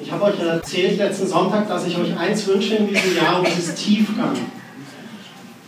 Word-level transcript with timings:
Ich 0.00 0.12
habe 0.12 0.24
euch 0.26 0.38
erzählt 0.38 0.96
letzten 0.96 1.26
Sonntag, 1.26 1.66
dass 1.66 1.84
ich 1.84 1.98
euch 1.98 2.16
eins 2.16 2.46
wünsche 2.46 2.76
in 2.76 2.86
diesem 2.86 3.16
Jahr, 3.16 3.40
und 3.40 3.48
das 3.48 3.58
ist 3.58 3.74
Tiefgang. 3.74 4.36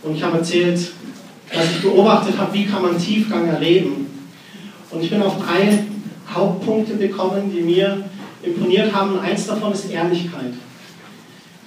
Und 0.03 0.15
ich 0.15 0.23
habe 0.23 0.37
erzählt, 0.37 0.79
dass 1.53 1.65
ich 1.69 1.81
beobachtet 1.81 2.37
habe, 2.37 2.53
wie 2.53 2.65
kann 2.65 2.81
man 2.81 2.97
Tiefgang 2.97 3.49
erleben. 3.49 4.07
Und 4.89 5.03
ich 5.03 5.09
bin 5.09 5.21
auf 5.21 5.35
drei 5.37 5.83
Hauptpunkte 6.33 6.95
gekommen, 6.95 7.51
die 7.53 7.59
mir 7.59 8.05
imponiert 8.41 8.93
haben. 8.95 9.19
Eins 9.19 9.47
davon 9.47 9.73
ist 9.73 9.91
Ehrlichkeit. 9.91 10.53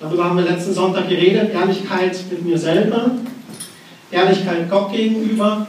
Darüber 0.00 0.24
haben 0.24 0.38
wir 0.38 0.44
letzten 0.44 0.72
Sonntag 0.72 1.06
geredet. 1.06 1.52
Ehrlichkeit 1.52 2.18
mit 2.30 2.46
mir 2.46 2.58
selber, 2.58 3.10
Ehrlichkeit 4.10 4.70
Gott 4.70 4.90
gegenüber, 4.90 5.66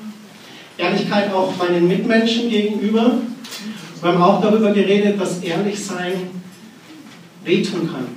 Ehrlichkeit 0.77 1.33
auch 1.33 1.53
meinen 1.57 1.89
Mitmenschen 1.89 2.49
gegenüber. 2.49 3.15
Wir 4.01 4.11
haben 4.13 4.21
auch 4.21 4.41
darüber 4.41 4.71
geredet, 4.71 5.19
dass 5.19 5.43
Ehrlichsein 5.43 6.13
wehtun 7.45 7.89
kann. 7.91 8.07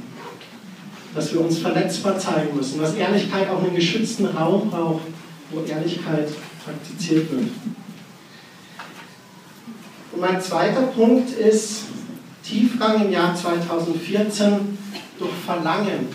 Dass 1.14 1.32
wir 1.32 1.40
uns 1.40 1.58
verletzbar 1.58 2.18
zeigen 2.18 2.56
müssen. 2.56 2.80
Dass 2.80 2.94
Ehrlichkeit 2.94 3.48
auch 3.50 3.62
einen 3.62 3.74
geschützten 3.74 4.26
Raum 4.26 4.70
braucht, 4.70 5.02
wo 5.50 5.62
Ehrlichkeit 5.62 6.28
praktiziert 6.64 7.30
wird. 7.30 7.48
Und 10.12 10.20
mein 10.20 10.40
zweiter 10.40 10.82
Punkt 10.82 11.30
ist 11.30 11.84
Tiefgang 12.42 13.04
im 13.04 13.12
Jahr 13.12 13.34
2014 13.34 14.78
durch 15.18 15.30
Verlangen 15.44 16.08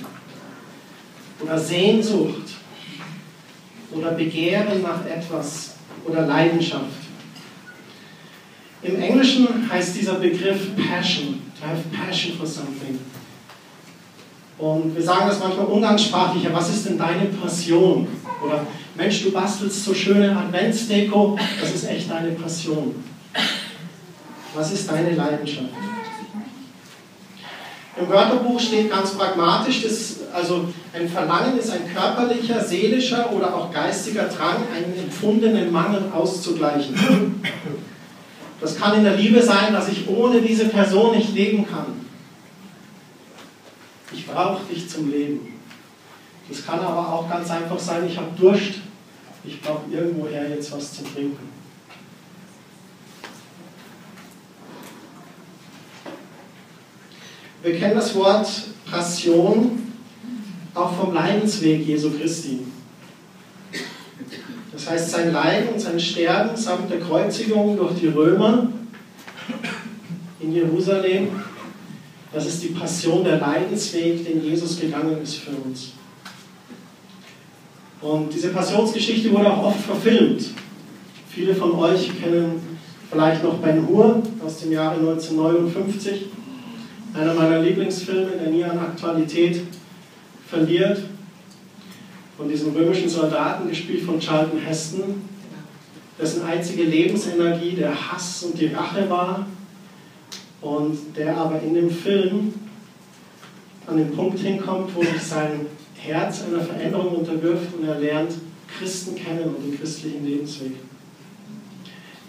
oder 1.40 1.58
Sehnsucht 1.60 2.54
oder 3.92 4.12
Begehren 4.12 4.82
nach 4.82 5.06
etwas 5.06 5.76
oder 6.06 6.26
Leidenschaft. 6.26 6.84
Im 8.82 9.02
Englischen 9.02 9.70
heißt 9.70 9.96
dieser 9.96 10.16
Begriff 10.16 10.76
Passion, 10.76 11.43
to 11.64 11.70
have 11.70 11.92
passion 11.92 12.38
for 12.38 12.46
something. 12.46 13.00
Und 14.58 14.96
wir 14.96 15.04
sagen 15.04 15.28
das 15.28 15.40
manchmal 15.40 15.66
umgangssprachlich, 15.66 16.48
was 16.52 16.70
ist 16.70 16.86
denn 16.86 16.98
deine 16.98 17.26
Passion? 17.26 18.08
Oder 18.46 18.68
Mensch, 18.96 19.24
du 19.24 19.32
bastelst 19.32 19.84
so 19.84 19.94
schöne 19.94 20.36
Adventsdeko, 20.38 21.38
das 21.60 21.74
ist 21.74 21.90
echt 21.90 22.10
deine 22.10 22.32
Passion. 22.32 23.04
Was 24.54 24.72
ist 24.72 24.90
deine 24.90 25.16
Leidenschaft? 25.16 25.70
Im 28.00 28.10
Wörterbuch 28.10 28.60
steht 28.60 28.90
ganz 28.90 29.12
pragmatisch, 29.12 29.84
dass, 29.84 30.16
also 30.34 30.68
ein 30.94 31.08
Verlangen 31.08 31.58
ist 31.58 31.72
ein 31.72 31.92
körperlicher, 31.94 32.64
seelischer 32.64 33.32
oder 33.32 33.56
auch 33.56 33.72
geistiger 33.72 34.24
Drang, 34.24 34.58
einen 34.76 34.98
empfundenen 34.98 35.72
Mangel 35.72 36.12
auszugleichen. 36.14 37.42
Das 38.64 38.78
kann 38.78 38.98
in 38.98 39.04
der 39.04 39.18
Liebe 39.18 39.44
sein, 39.44 39.74
dass 39.74 39.90
ich 39.90 40.08
ohne 40.08 40.42
diese 40.42 40.70
Person 40.70 41.18
nicht 41.18 41.34
leben 41.34 41.68
kann. 41.68 42.00
Ich 44.14 44.26
brauche 44.26 44.64
dich 44.74 44.90
zum 44.90 45.12
Leben. 45.12 45.60
Das 46.48 46.66
kann 46.66 46.80
aber 46.80 47.12
auch 47.12 47.30
ganz 47.30 47.52
einfach 47.52 47.78
sein, 47.78 48.08
ich 48.08 48.18
habe 48.18 48.30
Durst. 48.40 48.76
Ich 49.44 49.62
brauche 49.62 49.92
irgendwoher 49.92 50.50
jetzt 50.50 50.72
was 50.72 50.94
zu 50.94 51.04
trinken. 51.04 51.50
Wir 57.64 57.78
kennen 57.78 57.96
das 57.96 58.16
Wort 58.16 58.48
Passion 58.90 59.92
auch 60.74 60.94
vom 60.94 61.14
Leidensweg 61.14 61.86
Jesu 61.86 62.12
Christi. 62.18 62.62
Das 64.84 64.92
heißt, 64.92 65.12
sein 65.12 65.32
Leiden 65.32 65.70
und 65.70 65.80
sein 65.80 65.98
Sterben 65.98 66.58
samt 66.58 66.92
der 66.92 67.00
Kreuzigung 67.00 67.78
durch 67.78 67.94
die 68.02 68.08
Römer 68.08 68.68
in 70.42 70.54
Jerusalem, 70.54 71.30
das 72.34 72.48
ist 72.48 72.64
die 72.64 72.70
Passion, 72.70 73.24
der 73.24 73.40
Leidensweg, 73.40 74.26
den 74.26 74.44
Jesus 74.44 74.78
gegangen 74.78 75.22
ist 75.22 75.36
für 75.36 75.52
uns. 75.52 75.94
Und 78.02 78.34
diese 78.34 78.50
Passionsgeschichte 78.50 79.32
wurde 79.32 79.54
auch 79.54 79.68
oft 79.68 79.80
verfilmt. 79.80 80.50
Viele 81.30 81.56
von 81.56 81.72
euch 81.76 82.22
kennen 82.22 82.60
vielleicht 83.10 83.42
noch 83.42 83.60
Ben 83.60 83.88
Hur 83.88 84.22
aus 84.46 84.60
dem 84.60 84.74
Jahre 84.74 84.98
1959 85.00 86.26
einer 87.14 87.34
meiner 87.34 87.62
Lieblingsfilme, 87.62 88.32
der 88.32 88.52
nie 88.52 88.66
an 88.66 88.80
Aktualität 88.80 89.62
verliert, 90.46 91.04
von 92.38 92.50
diesem 92.50 92.74
römischen 92.74 93.10
Soldaten, 93.10 93.70
gespielt 93.70 94.04
von 94.04 94.20
Charlton 94.20 94.60
Heston, 94.60 95.22
dessen 96.20 96.44
einzige 96.44 96.84
Lebensenergie 96.84 97.72
der 97.72 97.94
Hass 97.94 98.44
und 98.44 98.60
die 98.60 98.68
Rache 98.68 99.10
war 99.10 99.46
und 100.62 100.98
der 101.16 101.38
aber 101.38 101.62
in 101.62 101.74
dem 101.74 101.90
Film 101.90 102.54
an 103.88 103.98
den 103.98 104.12
Punkt 104.12 104.40
hinkommt, 104.40 104.96
wo 104.96 105.02
sich 105.02 105.22
sein 105.22 105.66
Herz 105.96 106.44
einer 106.44 106.62
Veränderung 106.62 107.16
unterwirft 107.18 107.74
und 107.78 107.88
er 107.88 108.00
lernt 108.00 108.34
Christen 108.78 109.16
kennen 109.16 109.44
und 109.44 109.64
den 109.64 109.78
christlichen 109.78 110.26
Lebensweg. 110.26 110.74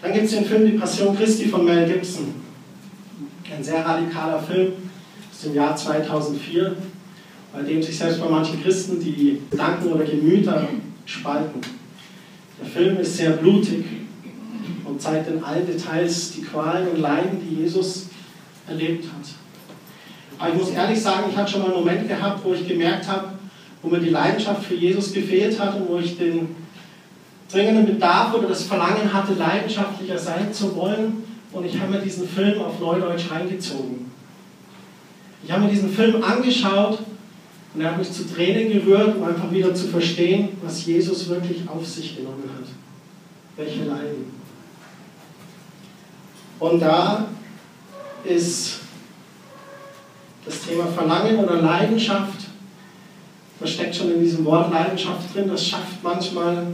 Dann 0.01 0.13
gibt 0.13 0.25
es 0.25 0.31
den 0.31 0.45
Film 0.45 0.65
Die 0.65 0.77
Passion 0.77 1.15
Christi 1.15 1.45
von 1.45 1.65
Mel 1.65 1.87
Gibson. 1.87 2.35
Ein 3.51 3.63
sehr 3.63 3.85
radikaler 3.85 4.39
Film 4.39 4.73
aus 5.31 5.41
dem 5.41 5.55
Jahr 5.55 5.75
2004, 5.75 6.75
bei 7.55 7.61
dem 7.61 7.81
sich 7.81 7.97
selbst 7.97 8.21
bei 8.21 8.29
manchen 8.29 8.61
Christen 8.61 8.99
die 8.99 9.39
Gedanken 9.49 9.93
oder 9.93 10.03
Gemüter 10.03 10.67
spalten. 11.05 11.61
Der 12.61 12.69
Film 12.69 12.97
ist 12.97 13.15
sehr 13.15 13.31
blutig 13.31 13.85
und 14.83 15.01
zeigt 15.01 15.29
in 15.29 15.43
allen 15.43 15.65
Details 15.65 16.33
die 16.33 16.41
Qualen 16.41 16.89
und 16.89 16.99
Leiden, 16.99 17.39
die 17.41 17.61
Jesus 17.61 18.07
erlebt 18.67 19.05
hat. 19.05 19.29
Aber 20.37 20.53
ich 20.53 20.59
muss 20.59 20.71
ehrlich 20.71 21.01
sagen, 21.01 21.27
ich 21.29 21.37
hatte 21.37 21.51
schon 21.51 21.61
mal 21.61 21.67
einen 21.67 21.79
Moment 21.79 22.07
gehabt, 22.07 22.43
wo 22.43 22.53
ich 22.53 22.67
gemerkt 22.67 23.07
habe, 23.07 23.29
wo 23.81 23.89
mir 23.89 23.99
die 23.99 24.09
Leidenschaft 24.09 24.65
für 24.65 24.75
Jesus 24.75 25.13
gefehlt 25.13 25.57
hat 25.57 25.75
und 25.75 25.87
wo 25.87 25.97
ich 25.97 26.17
den 26.17 26.49
dringenden 27.49 27.85
Bedarf 27.85 28.33
oder 28.33 28.49
das 28.49 28.63
Verlangen 28.63 29.13
hatte, 29.13 29.33
leidenschaftlicher 29.33 30.17
sein 30.17 30.51
zu 30.51 30.75
wollen 30.75 31.23
und 31.53 31.65
ich 31.65 31.79
habe 31.79 31.91
mir 31.91 31.99
diesen 31.99 32.27
Film 32.27 32.61
auf 32.61 32.79
Neudeutsch 32.81 33.31
reingezogen. 33.31 34.11
Ich 35.43 35.51
habe 35.51 35.63
mir 35.63 35.69
diesen 35.69 35.89
Film 35.89 36.21
angeschaut 36.21 36.99
und 37.75 37.81
er 37.81 37.91
hat 37.91 37.97
mich 37.97 38.11
zu 38.11 38.23
Tränen 38.23 38.71
gerührt, 38.71 39.17
um 39.17 39.23
einfach 39.25 39.51
wieder 39.51 39.75
zu 39.75 39.87
verstehen, 39.87 40.57
was 40.63 40.85
Jesus 40.85 41.27
wirklich 41.27 41.67
auf 41.67 41.85
sich 41.85 42.15
genommen 42.15 42.49
hat. 42.57 42.67
Welche 43.57 43.83
Leiden. 43.83 44.31
Und 46.59 46.79
da 46.79 47.27
ist 48.23 48.79
das 50.45 50.61
Thema 50.61 50.87
Verlangen 50.87 51.37
oder 51.37 51.61
Leidenschaft, 51.61 52.45
das 53.59 53.71
steckt 53.71 53.95
schon 53.95 54.13
in 54.13 54.21
diesem 54.21 54.45
Wort 54.45 54.71
Leidenschaft 54.71 55.33
drin, 55.33 55.49
das 55.49 55.67
schafft 55.67 56.01
manchmal 56.01 56.67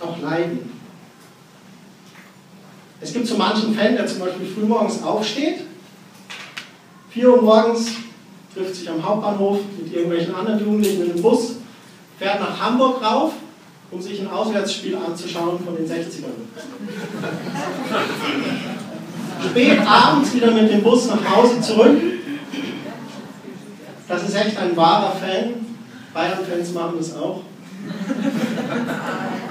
auch 0.00 0.18
Leiden. 0.22 0.72
Es 3.00 3.12
gibt 3.12 3.26
so 3.26 3.36
manchen 3.36 3.74
Fan, 3.74 3.94
der 3.94 4.06
zum 4.06 4.20
Beispiel 4.20 4.46
frühmorgens 4.46 5.02
aufsteht, 5.02 5.64
4 7.10 7.30
Uhr 7.30 7.42
morgens, 7.42 7.90
trifft 8.54 8.74
sich 8.74 8.90
am 8.90 9.04
Hauptbahnhof 9.04 9.58
mit 9.78 9.92
irgendwelchen 9.92 10.34
anderen 10.34 10.60
Jugendlichen 10.60 11.04
in 11.04 11.12
einem 11.12 11.22
Bus, 11.22 11.56
fährt 12.18 12.40
nach 12.40 12.60
Hamburg 12.60 13.02
rauf, 13.02 13.32
um 13.90 14.00
sich 14.00 14.20
ein 14.20 14.30
Auswärtsspiel 14.30 14.96
anzuschauen 14.96 15.58
von 15.64 15.76
den 15.76 15.86
60ern. 15.86 16.30
Spät 19.50 19.78
abends 19.86 20.34
wieder 20.34 20.50
mit 20.50 20.70
dem 20.70 20.82
Bus 20.82 21.08
nach 21.08 21.36
Hause 21.36 21.60
zurück. 21.60 21.98
Das 24.06 24.28
ist 24.28 24.34
echt 24.34 24.58
ein 24.58 24.76
wahrer 24.76 25.12
Fan. 25.12 25.66
Bayern-Fans 26.12 26.72
machen 26.72 26.94
das 26.98 27.16
auch. 27.16 27.42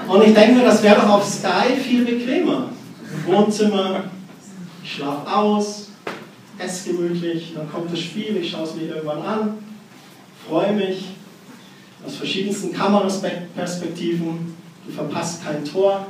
Und 0.08 0.22
ich 0.22 0.34
denke 0.34 0.56
mir, 0.56 0.64
das 0.64 0.82
wäre 0.82 0.96
doch 0.96 1.08
auf 1.08 1.26
Sky 1.26 1.74
viel 1.82 2.04
bequemer. 2.04 2.68
Wohnzimmer, 3.26 4.04
ich 4.82 4.94
schlafe 4.94 5.30
aus, 5.30 5.89
esse 6.60 6.92
gemütlich, 6.92 7.52
dann 7.54 7.70
kommt 7.70 7.92
das 7.92 8.00
Spiel, 8.00 8.36
ich 8.36 8.50
schaue 8.50 8.64
es 8.64 8.74
mir 8.74 8.88
irgendwann 8.88 9.22
an, 9.22 9.58
freue 10.48 10.72
mich 10.72 11.06
aus 12.06 12.16
verschiedensten 12.16 12.72
Kameraperspektiven, 12.72 14.54
du 14.86 14.92
verpasst 14.92 15.44
kein 15.44 15.64
Tor. 15.64 16.06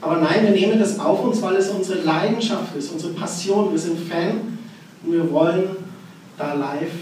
Aber 0.00 0.16
nein, 0.20 0.42
wir 0.42 0.50
nehmen 0.50 0.78
das 0.78 0.98
auf 0.98 1.24
uns, 1.24 1.40
weil 1.40 1.56
es 1.56 1.70
unsere 1.70 2.00
Leidenschaft 2.00 2.76
ist, 2.76 2.92
unsere 2.92 3.14
Passion. 3.14 3.72
Wir 3.72 3.78
sind 3.78 3.98
Fan 3.98 4.58
und 5.02 5.12
wir 5.12 5.30
wollen 5.32 5.64
da 6.36 6.52
live 6.52 6.92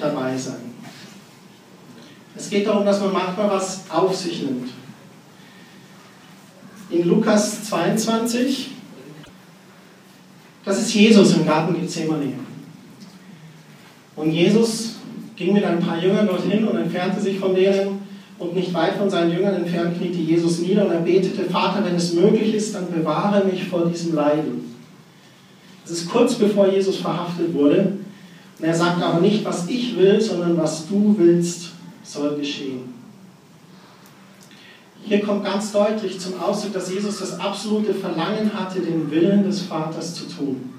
dabei 0.00 0.36
sein. 0.38 0.74
Es 2.34 2.48
geht 2.48 2.66
darum, 2.66 2.86
dass 2.86 3.00
man 3.00 3.12
manchmal 3.12 3.50
was 3.50 3.82
auf 3.90 4.16
sich 4.16 4.42
nimmt 4.42 4.70
in 6.90 7.06
Lukas 7.06 7.64
22. 7.64 8.70
Das 10.64 10.80
ist 10.80 10.94
Jesus 10.94 11.36
im 11.36 11.46
Garten 11.46 11.80
Gethsemane. 11.80 12.32
Und 14.16 14.30
Jesus 14.30 14.96
ging 15.36 15.54
mit 15.54 15.64
ein 15.64 15.80
paar 15.80 16.02
Jüngern 16.02 16.26
dorthin 16.26 16.66
und 16.68 16.76
entfernte 16.76 17.20
sich 17.20 17.38
von 17.38 17.54
denen 17.54 18.00
und 18.38 18.54
nicht 18.54 18.72
weit 18.74 18.94
von 18.96 19.08
seinen 19.08 19.32
Jüngern 19.32 19.54
entfernt 19.54 19.96
kniete 19.98 20.18
Jesus 20.18 20.60
nieder 20.60 20.86
und 20.86 20.92
er 20.92 21.00
betete, 21.00 21.44
Vater, 21.44 21.84
wenn 21.84 21.94
es 21.94 22.14
möglich 22.14 22.54
ist, 22.54 22.74
dann 22.74 22.90
bewahre 22.90 23.44
mich 23.44 23.64
vor 23.64 23.86
diesem 23.86 24.14
Leiden. 24.14 24.74
Das 25.82 25.92
ist 25.92 26.10
kurz 26.10 26.34
bevor 26.34 26.68
Jesus 26.68 26.96
verhaftet 26.96 27.52
wurde. 27.54 27.98
Und 28.58 28.64
er 28.64 28.74
sagt 28.74 29.02
aber 29.02 29.20
nicht, 29.20 29.44
was 29.44 29.68
ich 29.68 29.96
will, 29.96 30.20
sondern 30.20 30.56
was 30.56 30.88
du 30.88 31.14
willst, 31.18 31.70
soll 32.02 32.36
geschehen. 32.36 32.99
Hier 35.04 35.20
kommt 35.22 35.44
ganz 35.44 35.72
deutlich 35.72 36.20
zum 36.20 36.40
Ausdruck, 36.40 36.74
dass 36.74 36.92
Jesus 36.92 37.18
das 37.20 37.40
absolute 37.40 37.94
Verlangen 37.94 38.52
hatte, 38.52 38.80
den 38.80 39.10
Willen 39.10 39.44
des 39.44 39.62
Vaters 39.62 40.14
zu 40.14 40.24
tun. 40.26 40.70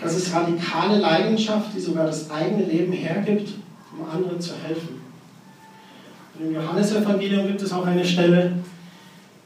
Das 0.00 0.16
ist 0.16 0.32
radikale 0.32 0.98
Leidenschaft, 0.98 1.74
die 1.74 1.80
sogar 1.80 2.06
das 2.06 2.30
eigene 2.30 2.64
Leben 2.64 2.92
hergibt, 2.92 3.54
um 3.92 4.08
anderen 4.08 4.40
zu 4.40 4.54
helfen. 4.56 5.00
Und 6.38 6.46
Im 6.46 6.54
Johannesevangelium 6.54 7.48
gibt 7.48 7.62
es 7.62 7.72
auch 7.72 7.84
eine 7.84 8.04
Stelle, 8.04 8.52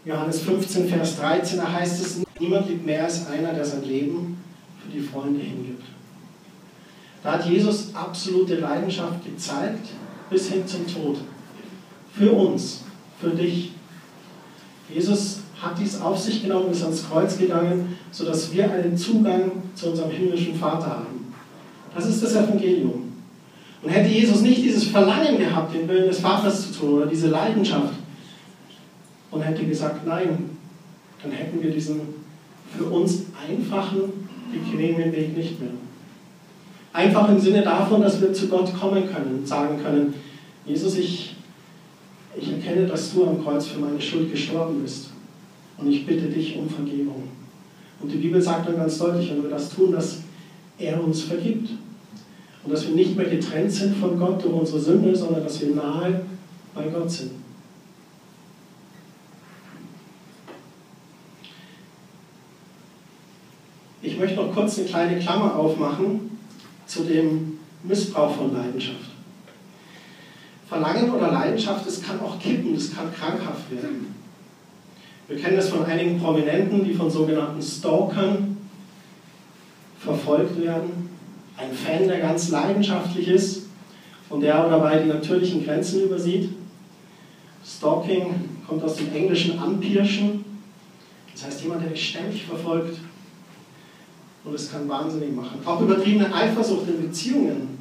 Johannes 0.05 0.41
15, 0.41 0.89
Vers 0.89 1.17
13, 1.17 1.59
da 1.59 1.73
heißt 1.73 2.05
es, 2.05 2.21
niemand 2.39 2.69
liebt 2.69 2.85
mehr 2.85 3.05
als 3.05 3.27
einer, 3.29 3.53
der 3.53 3.65
sein 3.65 3.85
Leben 3.85 4.37
für 4.83 4.91
die 4.91 5.01
Freunde 5.01 5.41
hingibt. 5.41 5.85
Da 7.23 7.35
hat 7.35 7.47
Jesus 7.47 7.95
absolute 7.95 8.57
Leidenschaft 8.57 9.25
gezeigt, 9.25 9.89
bis 10.29 10.51
hin 10.51 10.67
zum 10.67 10.87
Tod. 10.87 11.19
Für 12.15 12.33
uns, 12.33 12.83
für 13.21 13.31
dich. 13.31 13.73
Jesus 14.93 15.41
hat 15.61 15.79
dies 15.79 16.01
auf 16.01 16.19
sich 16.19 16.43
genommen, 16.43 16.71
ist 16.71 16.83
ans 16.83 17.09
Kreuz 17.09 17.39
gegangen, 17.39 17.97
sodass 18.11 18.53
wir 18.53 18.71
einen 18.71 18.97
Zugang 18.97 19.51
zu 19.75 19.91
unserem 19.91 20.11
himmlischen 20.11 20.55
Vater 20.55 20.91
haben. 20.91 21.35
Das 21.95 22.07
ist 22.07 22.23
das 22.23 22.35
Evangelium. 22.35 23.13
Und 23.83 23.91
hätte 23.91 24.09
Jesus 24.09 24.43
nicht 24.43 24.63
dieses 24.63 24.85
Verlangen 24.85 25.39
gehabt, 25.39 25.75
den 25.75 25.89
Willen 25.89 26.07
des 26.07 26.21
Vaters 26.21 26.73
zu 26.73 26.79
tun 26.79 26.95
oder 26.95 27.07
diese 27.07 27.29
Leidenschaft, 27.29 27.95
und 29.33 29.41
hätte 29.41 29.65
gesagt, 29.65 30.07
nein, 30.07 30.51
dann 31.23 31.33
hätten 31.33 31.63
wir 31.63 31.71
diesen 31.71 32.01
für 32.77 32.85
uns 32.85 33.25
einfachen, 33.49 34.29
bequemen 34.53 35.13
Weg 35.13 35.37
nicht 35.37 35.61
mehr. 35.61 35.71
Einfach 36.93 37.29
im 37.29 37.41
Sinne 37.41 37.63
davon, 37.63 38.03
dass 38.03 38.21
wir 38.21 38.33
zu 38.33 38.49
Gott 38.49 38.73
kommen 38.79 39.09
können 39.11 39.39
und 39.39 39.49
sagen 39.49 39.83
können, 39.83 40.15
Jesus, 40.67 40.97
ich, 40.97 41.32
ich 42.37 42.51
erkenne, 42.51 42.87
dass 42.87 43.13
du 43.13 43.27
am 43.27 43.43
Kreuz 43.43 43.67
für 43.67 43.79
meine 43.79 44.01
Schuld 44.01 44.31
gestorben 44.31 44.83
bist. 44.83 45.11
Und 45.77 45.91
ich 45.91 46.07
bitte 46.07 46.29
dich 46.29 46.57
um 46.57 46.69
Vergebung. 46.69 47.25
Und 48.01 48.11
die 48.11 48.19
Bibel 48.19 48.41
sagt 48.41 48.69
dann 48.69 48.77
ganz 48.77 48.99
deutlich, 48.99 49.31
wenn 49.31 49.43
wir 49.43 49.51
das 49.51 49.71
tun, 49.71 49.93
dass 49.93 50.21
er 50.79 51.03
uns 51.03 51.23
vergibt. 51.23 51.71
Und 52.65 52.73
dass 52.73 52.87
wir 52.87 52.95
nicht 52.95 53.17
mehr 53.17 53.29
getrennt 53.29 53.73
sind 53.73 53.97
von 53.97 54.19
Gott 54.19 54.43
durch 54.45 54.55
unsere 54.55 54.81
Sünde, 54.81 55.15
sondern 55.15 55.43
dass 55.43 55.61
wir 55.61 55.75
nahe 55.75 56.23
bei 56.75 56.85
Gott 56.89 57.11
sind. 57.11 57.33
Ich 64.01 64.19
möchte 64.19 64.37
noch 64.37 64.53
kurz 64.53 64.79
eine 64.79 64.89
kleine 64.89 65.19
Klammer 65.19 65.57
aufmachen 65.57 66.39
zu 66.87 67.05
dem 67.05 67.59
Missbrauch 67.85 68.35
von 68.35 68.53
Leidenschaft. 68.53 69.12
Verlangen 70.73 71.11
oder 71.11 71.31
Leidenschaft, 71.31 71.87
das 71.87 72.01
kann 72.01 72.19
auch 72.21 72.39
kippen, 72.39 72.75
das 72.75 72.95
kann 72.95 73.13
krankhaft 73.13 73.71
werden. 73.71 74.15
Wir 75.29 75.37
kennen 75.37 75.57
das 75.57 75.69
von 75.69 75.85
einigen 75.85 76.19
Prominenten, 76.19 76.83
die 76.83 76.95
von 76.95 77.11
sogenannten 77.11 77.61
Stalkern 77.61 78.57
verfolgt 79.99 80.59
werden. 80.63 81.11
Ein 81.59 81.75
Fan, 81.75 82.09
der 82.09 82.21
ganz 82.21 82.49
leidenschaftlich 82.49 83.29
ist 83.29 83.67
und 84.31 84.41
der 84.41 84.55
aber 84.55 84.71
dabei 84.71 85.01
die 85.01 85.11
natürlichen 85.11 85.63
Grenzen 85.63 86.05
übersieht. 86.05 86.55
Stalking 87.63 88.35
kommt 88.67 88.83
aus 88.83 88.97
dem 88.97 89.15
englischen 89.15 89.59
Anpirschen. 89.59 90.43
Das 91.35 91.45
heißt, 91.45 91.63
jemand, 91.65 91.83
der 91.83 91.91
dich 91.91 92.09
ständig 92.09 92.47
verfolgt, 92.47 92.97
und 94.45 94.55
es 94.55 94.73
kann 94.73 94.89
wahnsinnig 94.89 95.37
machen. 95.37 95.61
Auch 95.67 95.83
übertriebene 95.83 96.35
Eifersucht 96.35 96.89
in 96.89 97.03
Beziehungen, 97.03 97.79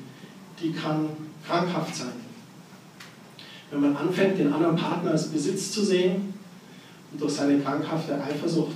die 0.61 0.73
kann 0.73 1.07
krankhaft 1.47 1.95
sein. 1.95 2.20
Wenn 3.71 3.81
man 3.81 3.95
anfängt, 3.95 4.37
den 4.37 4.51
anderen 4.51 4.75
Partner 4.75 5.11
als 5.11 5.29
Besitz 5.29 5.71
zu 5.71 5.83
sehen 5.83 6.33
und 7.11 7.21
durch 7.21 7.33
seine 7.33 7.59
krankhafte 7.59 8.21
Eifersucht 8.21 8.75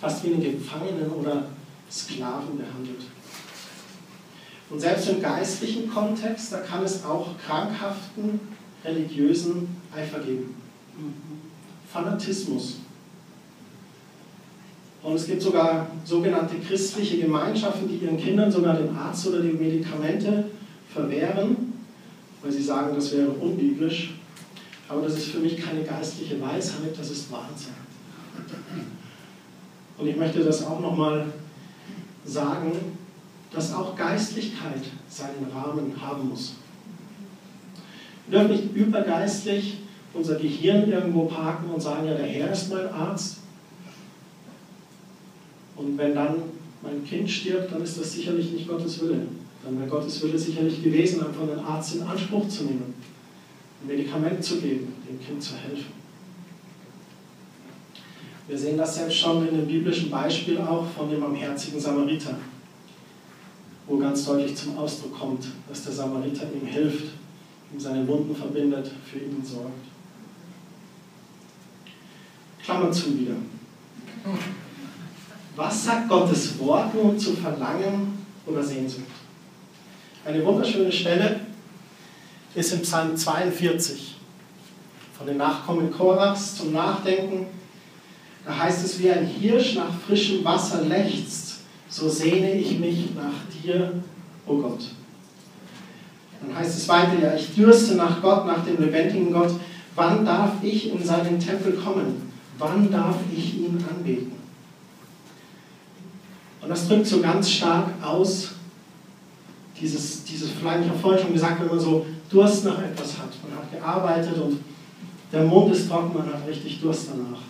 fast 0.00 0.24
wie 0.24 0.32
einen 0.32 0.42
Gefangenen 0.42 1.10
oder 1.10 1.44
Sklaven 1.90 2.56
behandelt. 2.56 3.02
Und 4.70 4.80
selbst 4.80 5.08
im 5.10 5.20
geistlichen 5.20 5.88
Kontext, 5.90 6.52
da 6.52 6.58
kann 6.58 6.82
es 6.82 7.04
auch 7.04 7.28
krankhaften 7.38 8.40
religiösen 8.84 9.68
Eifer 9.94 10.20
geben. 10.20 10.54
Fanatismus, 11.92 12.78
und 15.02 15.14
es 15.14 15.26
gibt 15.26 15.42
sogar 15.42 15.88
sogenannte 16.04 16.56
christliche 16.56 17.18
Gemeinschaften, 17.18 17.88
die 17.88 17.96
ihren 17.96 18.16
Kindern 18.16 18.50
sogar 18.50 18.76
den 18.76 18.94
Arzt 18.94 19.26
oder 19.26 19.40
die 19.40 19.52
Medikamente 19.52 20.44
verwehren, 20.92 21.72
weil 22.40 22.52
sie 22.52 22.62
sagen, 22.62 22.94
das 22.94 23.12
wäre 23.12 23.28
unbiblisch. 23.28 24.14
Aber 24.92 25.02
das 25.02 25.14
ist 25.14 25.28
für 25.28 25.38
mich 25.38 25.56
keine 25.56 25.82
geistliche 25.84 26.38
Weisheit, 26.38 26.96
das 26.98 27.10
ist 27.10 27.32
Wahnsinn. 27.32 27.72
Und 29.96 30.06
ich 30.06 30.16
möchte 30.16 30.44
das 30.44 30.66
auch 30.66 30.80
nochmal 30.80 31.32
sagen, 32.26 32.72
dass 33.50 33.72
auch 33.72 33.96
Geistlichkeit 33.96 34.82
seinen 35.08 35.46
Rahmen 35.50 35.94
haben 35.98 36.28
muss. 36.28 36.56
Wir 38.26 38.38
dürfen 38.38 38.54
nicht 38.54 38.76
übergeistlich 38.76 39.78
unser 40.12 40.34
Gehirn 40.34 40.90
irgendwo 40.90 41.24
parken 41.24 41.70
und 41.70 41.80
sagen, 41.80 42.06
ja, 42.06 42.14
der 42.14 42.26
Herr 42.26 42.52
ist 42.52 42.70
mein 42.70 42.88
Arzt 42.88 43.38
und 45.74 45.96
wenn 45.96 46.14
dann 46.14 46.34
mein 46.82 47.02
Kind 47.04 47.30
stirbt, 47.30 47.72
dann 47.72 47.82
ist 47.82 47.98
das 47.98 48.12
sicherlich 48.12 48.52
nicht 48.52 48.68
Gottes 48.68 49.00
Wille. 49.00 49.22
Dann 49.64 49.78
wäre 49.78 49.88
Gottes 49.88 50.22
Wille 50.22 50.38
sicherlich 50.38 50.82
gewesen, 50.82 51.24
einfach 51.24 51.42
einen 51.42 51.64
Arzt 51.64 51.94
in 51.94 52.02
Anspruch 52.02 52.46
zu 52.48 52.64
nehmen, 52.64 52.92
ein 53.82 53.86
Medikament 53.86 54.44
zu 54.44 54.60
geben, 54.60 54.94
dem 55.08 55.20
Kind 55.20 55.42
zu 55.42 55.54
helfen. 55.56 56.02
Wir 58.48 58.58
sehen 58.58 58.76
das 58.76 58.96
selbst 58.96 59.16
schon 59.16 59.48
in 59.48 59.56
dem 59.56 59.66
biblischen 59.66 60.10
Beispiel 60.10 60.58
auch 60.58 60.86
von 60.90 61.08
dem 61.08 61.20
barmherzigen 61.20 61.80
Samariter, 61.80 62.36
wo 63.86 63.96
ganz 63.98 64.24
deutlich 64.24 64.54
zum 64.56 64.76
Ausdruck 64.76 65.18
kommt, 65.18 65.46
dass 65.68 65.84
der 65.84 65.92
Samariter 65.92 66.46
ihm 66.52 66.66
hilft, 66.66 67.12
ihm 67.72 67.80
seine 67.80 68.06
Wunden 68.06 68.34
verbindet, 68.34 68.90
für 69.10 69.18
ihn 69.18 69.44
sorgt. 69.44 69.72
Klammer 72.62 72.90
zu 72.90 73.18
wieder. 73.18 73.34
Was 75.56 75.84
sagt 75.84 76.08
Gottes 76.08 76.58
Wort 76.58 76.94
nun 76.94 77.18
zu 77.18 77.32
Verlangen 77.34 78.18
oder 78.46 78.62
Sehnsucht? 78.62 79.06
Eine 80.24 80.44
wunderschöne 80.44 80.90
Stelle 80.90 81.40
ist 82.54 82.72
im 82.72 82.82
Psalm 82.82 83.16
42 83.16 84.16
von 85.16 85.26
den 85.26 85.36
Nachkommen 85.36 85.90
Korachs 85.90 86.56
zum 86.56 86.72
Nachdenken. 86.72 87.46
Da 88.44 88.58
heißt 88.58 88.84
es, 88.84 88.98
wie 88.98 89.10
ein 89.10 89.26
Hirsch 89.26 89.76
nach 89.76 89.92
frischem 90.06 90.44
Wasser 90.44 90.82
lechzt, 90.82 91.60
so 91.88 92.08
sehne 92.08 92.54
ich 92.54 92.78
mich 92.78 93.14
nach 93.14 93.62
dir, 93.62 93.92
o 94.46 94.52
oh 94.52 94.56
Gott. 94.62 94.80
Dann 96.40 96.56
heißt 96.56 96.76
es 96.76 96.88
weiter, 96.88 97.20
ja, 97.22 97.34
ich 97.34 97.54
dürste 97.54 97.94
nach 97.94 98.20
Gott, 98.20 98.46
nach 98.46 98.64
dem 98.64 98.82
lebendigen 98.82 99.32
Gott. 99.32 99.52
Wann 99.94 100.24
darf 100.24 100.54
ich 100.62 100.90
in 100.90 101.04
seinen 101.04 101.38
Tempel 101.38 101.74
kommen? 101.74 102.32
Wann 102.58 102.90
darf 102.90 103.16
ich 103.34 103.58
ihn 103.58 103.78
anbeten? 103.88 104.32
Und 106.60 106.68
das 106.68 106.88
drückt 106.88 107.06
so 107.06 107.20
ganz 107.20 107.50
stark 107.50 107.88
aus, 108.02 108.52
dieses, 109.80 110.22
Verlangen. 110.60 110.84
Ich 110.84 110.90
habe 110.90 110.98
vorhin 110.98 111.22
schon 111.22 111.32
gesagt, 111.32 111.60
wenn 111.60 111.68
man 111.68 111.80
so 111.80 112.06
Durst 112.32 112.64
nach 112.64 112.82
etwas 112.82 113.18
hat, 113.18 113.28
man 113.46 113.58
hat 113.58 113.70
gearbeitet 113.70 114.36
und 114.38 114.58
der 115.30 115.44
Mund 115.44 115.74
ist 115.74 115.88
trocken, 115.88 116.16
man 116.16 116.26
hat 116.26 116.46
richtig 116.48 116.80
Durst 116.80 117.08
danach. 117.10 117.40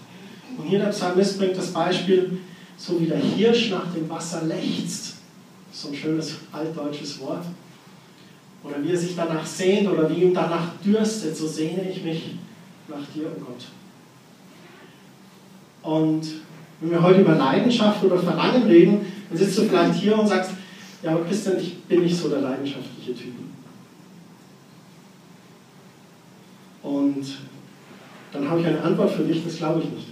Und 0.59 0.69
hier 0.69 0.81
der 0.81 0.89
Psalmist 0.89 1.39
bringt 1.39 1.57
das 1.57 1.73
Beispiel, 1.73 2.39
so 2.77 3.01
wie 3.01 3.07
der 3.07 3.19
Hirsch 3.19 3.71
nach 3.71 3.93
dem 3.95 4.09
Wasser 4.11 4.43
lechzt. 4.43 5.17
So 5.71 5.89
ein 5.89 5.95
schönes 5.95 6.35
altdeutsches 6.53 7.21
Wort. 7.21 7.45
Oder 8.63 8.83
wie 8.83 8.91
er 8.91 8.99
sich 8.99 9.17
danach 9.17 9.47
sehnt 9.47 9.89
oder 9.89 10.09
wie 10.11 10.23
ihm 10.23 10.35
danach 10.35 10.69
dürstet, 10.85 11.37
so 11.37 11.47
sehne 11.47 11.89
ich 11.91 12.03
mich 12.05 12.35
nach 12.89 13.05
dir, 13.15 13.27
oh 13.35 13.41
Gott. 13.41 13.65
Und 15.83 16.27
wenn 16.81 16.91
wir 16.91 17.03
heute 17.03 17.21
über 17.21 17.35
Leidenschaft 17.35 18.05
oder 18.05 18.19
Verlangen 18.19 18.65
reden, 18.65 19.07
dann 19.29 19.39
sitzt 19.39 19.59
du 19.59 19.63
vielleicht 19.63 19.95
hier 19.95 20.19
und 20.19 20.29
sagst, 20.29 20.53
ja, 21.03 21.13
aber 21.13 21.25
Christian, 21.25 21.59
ich 21.59 21.81
bin 21.85 22.03
nicht 22.03 22.17
so 22.17 22.29
der 22.29 22.41
leidenschaftliche 22.41 23.15
Typ. 23.15 23.35
Und 27.15 27.27
dann 28.33 28.49
habe 28.49 28.61
ich 28.61 28.67
eine 28.67 28.83
Antwort 28.83 29.11
für 29.11 29.25
dich, 29.25 29.45
das 29.45 29.57
glaube 29.57 29.81
ich 29.81 29.91
nicht. 29.91 30.09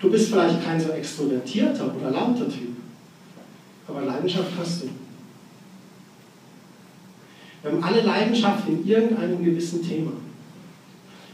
Du 0.00 0.10
bist 0.10 0.30
vielleicht 0.30 0.64
kein 0.64 0.80
so 0.80 0.90
extrovertierter 0.90 1.92
oder 1.96 2.10
lauter 2.10 2.48
Typ, 2.48 2.76
aber 3.86 4.02
Leidenschaft 4.02 4.50
hast 4.58 4.82
du. 4.82 4.88
Wir 7.62 7.72
haben 7.72 7.82
alle 7.82 8.02
Leidenschaft 8.02 8.68
in 8.68 8.86
irgendeinem 8.86 9.44
gewissen 9.44 9.82
Thema 9.82 10.12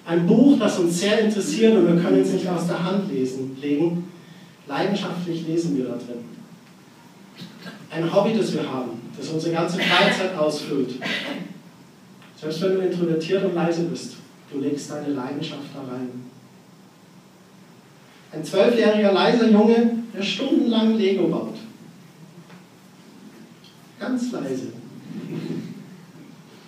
ein 0.06 0.26
Buch, 0.26 0.58
das 0.58 0.78
uns 0.78 1.00
sehr 1.00 1.20
interessiert 1.20 1.76
und 1.76 1.86
wir 1.86 2.02
können 2.02 2.20
es 2.20 2.32
nicht 2.32 2.48
aus 2.48 2.66
der 2.66 2.82
Hand 2.82 3.10
lesen, 3.10 3.56
legen, 3.60 4.10
Leidenschaftlich 4.66 5.46
lesen 5.46 5.76
wir 5.76 5.84
da 5.84 5.92
drin. 5.92 6.24
Ein 7.90 8.12
Hobby, 8.12 8.34
das 8.36 8.54
wir 8.54 8.66
haben, 8.66 8.92
das 9.16 9.28
unsere 9.28 9.54
ganze 9.54 9.78
Freizeit 9.78 10.36
ausfüllt. 10.38 10.94
Selbst 12.44 12.60
wenn 12.60 12.74
du 12.74 12.80
introvertiert 12.80 13.42
und 13.42 13.54
leise 13.54 13.84
bist, 13.84 14.16
du 14.52 14.58
legst 14.60 14.90
deine 14.90 15.14
Leidenschaft 15.14 15.62
da 15.72 15.80
rein. 15.90 16.10
Ein 18.32 18.44
zwölfjähriger 18.44 19.12
leiser 19.12 19.48
Junge, 19.50 20.00
der 20.14 20.22
stundenlang 20.22 20.94
Lego 20.94 21.28
baut. 21.28 21.56
Ganz 23.98 24.30
leise. 24.32 24.74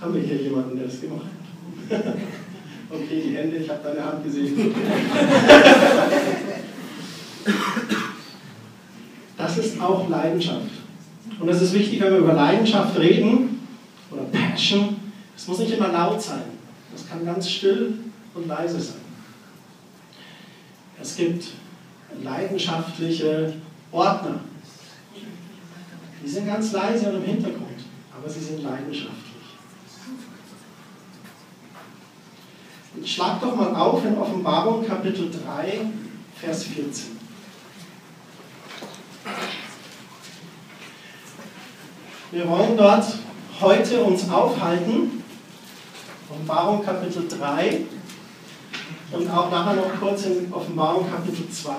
Haben 0.00 0.14
wir 0.14 0.22
hier 0.22 0.36
jemanden, 0.36 0.78
der 0.78 0.86
das 0.86 0.98
gemacht 0.98 1.26
hat? 1.90 1.98
okay, 2.90 3.22
die 3.26 3.36
Hände, 3.36 3.58
ich 3.58 3.68
habe 3.68 3.80
deine 3.84 4.02
Hand 4.02 4.24
gesehen. 4.24 4.56
das 9.36 9.58
ist 9.58 9.78
auch 9.78 10.08
Leidenschaft. 10.08 10.70
Und 11.38 11.50
es 11.50 11.60
ist 11.60 11.74
wichtig, 11.74 12.00
wenn 12.00 12.12
wir 12.12 12.20
über 12.20 12.32
Leidenschaft 12.32 12.98
reden, 12.98 13.60
oder 14.10 14.22
Passion, 14.32 14.95
es 15.36 15.46
muss 15.46 15.58
nicht 15.58 15.72
immer 15.72 15.88
laut 15.88 16.20
sein. 16.20 16.44
Das 16.92 17.08
kann 17.08 17.24
ganz 17.24 17.48
still 17.50 17.98
und 18.34 18.48
leise 18.48 18.80
sein. 18.80 18.96
Es 21.00 21.16
gibt 21.16 21.48
leidenschaftliche 22.22 23.52
Ordner. 23.92 24.40
Die 26.24 26.28
sind 26.28 26.46
ganz 26.46 26.72
leise 26.72 27.10
und 27.10 27.16
im 27.16 27.24
Hintergrund, 27.24 27.84
aber 28.16 28.28
sie 28.28 28.40
sind 28.40 28.62
leidenschaftlich. 28.62 29.26
Schlag 33.04 33.40
doch 33.40 33.54
mal 33.54 33.74
auf 33.74 34.04
in 34.04 34.16
Offenbarung 34.16 34.84
Kapitel 34.84 35.30
3, 35.30 35.80
Vers 36.40 36.64
14. 36.64 37.16
Wir 42.32 42.48
wollen 42.48 42.76
dort 42.76 43.04
heute 43.60 44.02
uns 44.02 44.28
aufhalten. 44.28 45.15
Offenbarung 46.36 46.84
Kapitel 46.84 47.26
3 47.28 47.80
und 49.12 49.30
auch 49.30 49.50
nachher 49.50 49.76
noch 49.76 49.98
kurz 49.98 50.26
in 50.26 50.52
Offenbarung 50.52 51.10
Kapitel 51.10 51.48
2. 51.50 51.72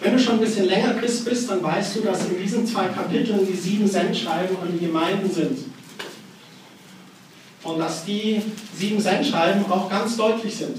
Wenn 0.00 0.12
du 0.12 0.18
schon 0.18 0.34
ein 0.34 0.40
bisschen 0.40 0.66
länger 0.66 0.94
Christ 0.94 1.24
bist, 1.24 1.50
dann 1.50 1.62
weißt 1.62 1.96
du, 1.96 2.00
dass 2.02 2.26
in 2.26 2.38
diesen 2.40 2.64
zwei 2.64 2.86
Kapiteln 2.88 3.44
die 3.44 3.56
sieben 3.56 3.88
Sendschreiben 3.88 4.56
an 4.60 4.68
die 4.72 4.86
Gemeinden 4.86 5.30
sind. 5.30 5.58
Und 7.64 7.78
dass 7.80 8.04
die 8.04 8.40
sieben 8.74 9.00
Sendschreiben 9.00 9.64
auch 9.70 9.90
ganz 9.90 10.16
deutlich 10.16 10.54
sind. 10.54 10.78